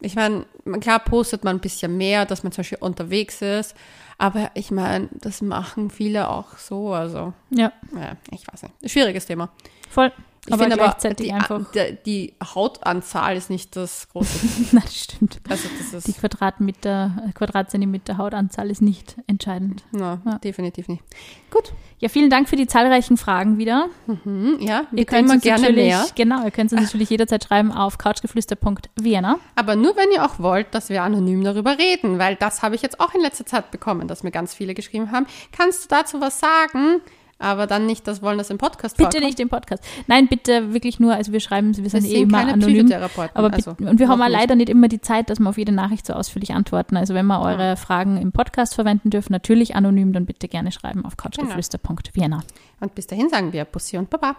[0.00, 0.46] Ich meine,
[0.80, 3.74] klar postet man ein bisschen mehr, dass man zum Beispiel unterwegs ist,
[4.16, 8.90] aber ich meine, das machen viele auch so, also, Ja, ja, ich weiß nicht.
[8.90, 9.50] Schwieriges Thema.
[9.90, 10.12] voll.
[10.48, 14.46] Ich aber finde aber, gleichzeitig die, einfach- die, die Hautanzahl ist nicht das große.
[14.72, 15.40] Nein, das stimmt.
[15.48, 19.84] Also das Die Quadratmeter, Quadratzentimeter Hautanzahl ist nicht entscheidend.
[19.92, 20.38] na, Ja.
[20.38, 21.02] definitiv nicht.
[21.50, 23.88] Gut, Ja, vielen Dank für die zahlreichen Fragen wieder.
[24.06, 26.06] hm, ja, Ihr wir könnt immer uns gerne natürlich, mehr.
[26.14, 29.38] genau, ihr könnt uns natürlich jederzeit schreiben auf couchgeflüster.vienna.
[29.56, 32.82] Aber nur wenn ihr auch wollt, dass wir anonym darüber reden, weil das habe ich
[32.82, 35.26] jetzt auch in letzter Zeit bekommen, dass mir ganz viele geschrieben haben.
[35.52, 37.00] Kannst du dazu was sagen?
[37.40, 39.24] Aber dann nicht das wollen, das im Podcast Bitte vorkommt.
[39.26, 39.84] nicht im Podcast.
[40.08, 42.90] Nein, bitte wirklich nur, also wir schreiben, wir sind eh immer anonym.
[43.34, 45.70] Aber also, und wir haben auch leider nicht immer die Zeit, dass wir auf jede
[45.72, 46.96] Nachricht so ausführlich antworten.
[46.96, 51.04] Also wenn wir eure Fragen im Podcast verwenden dürfen, natürlich anonym, dann bitte gerne schreiben
[51.04, 51.30] auf Genau.
[51.44, 52.40] couchgeflüster.vienna.
[52.80, 54.34] Und bis dahin sagen wir Bussi und Baba.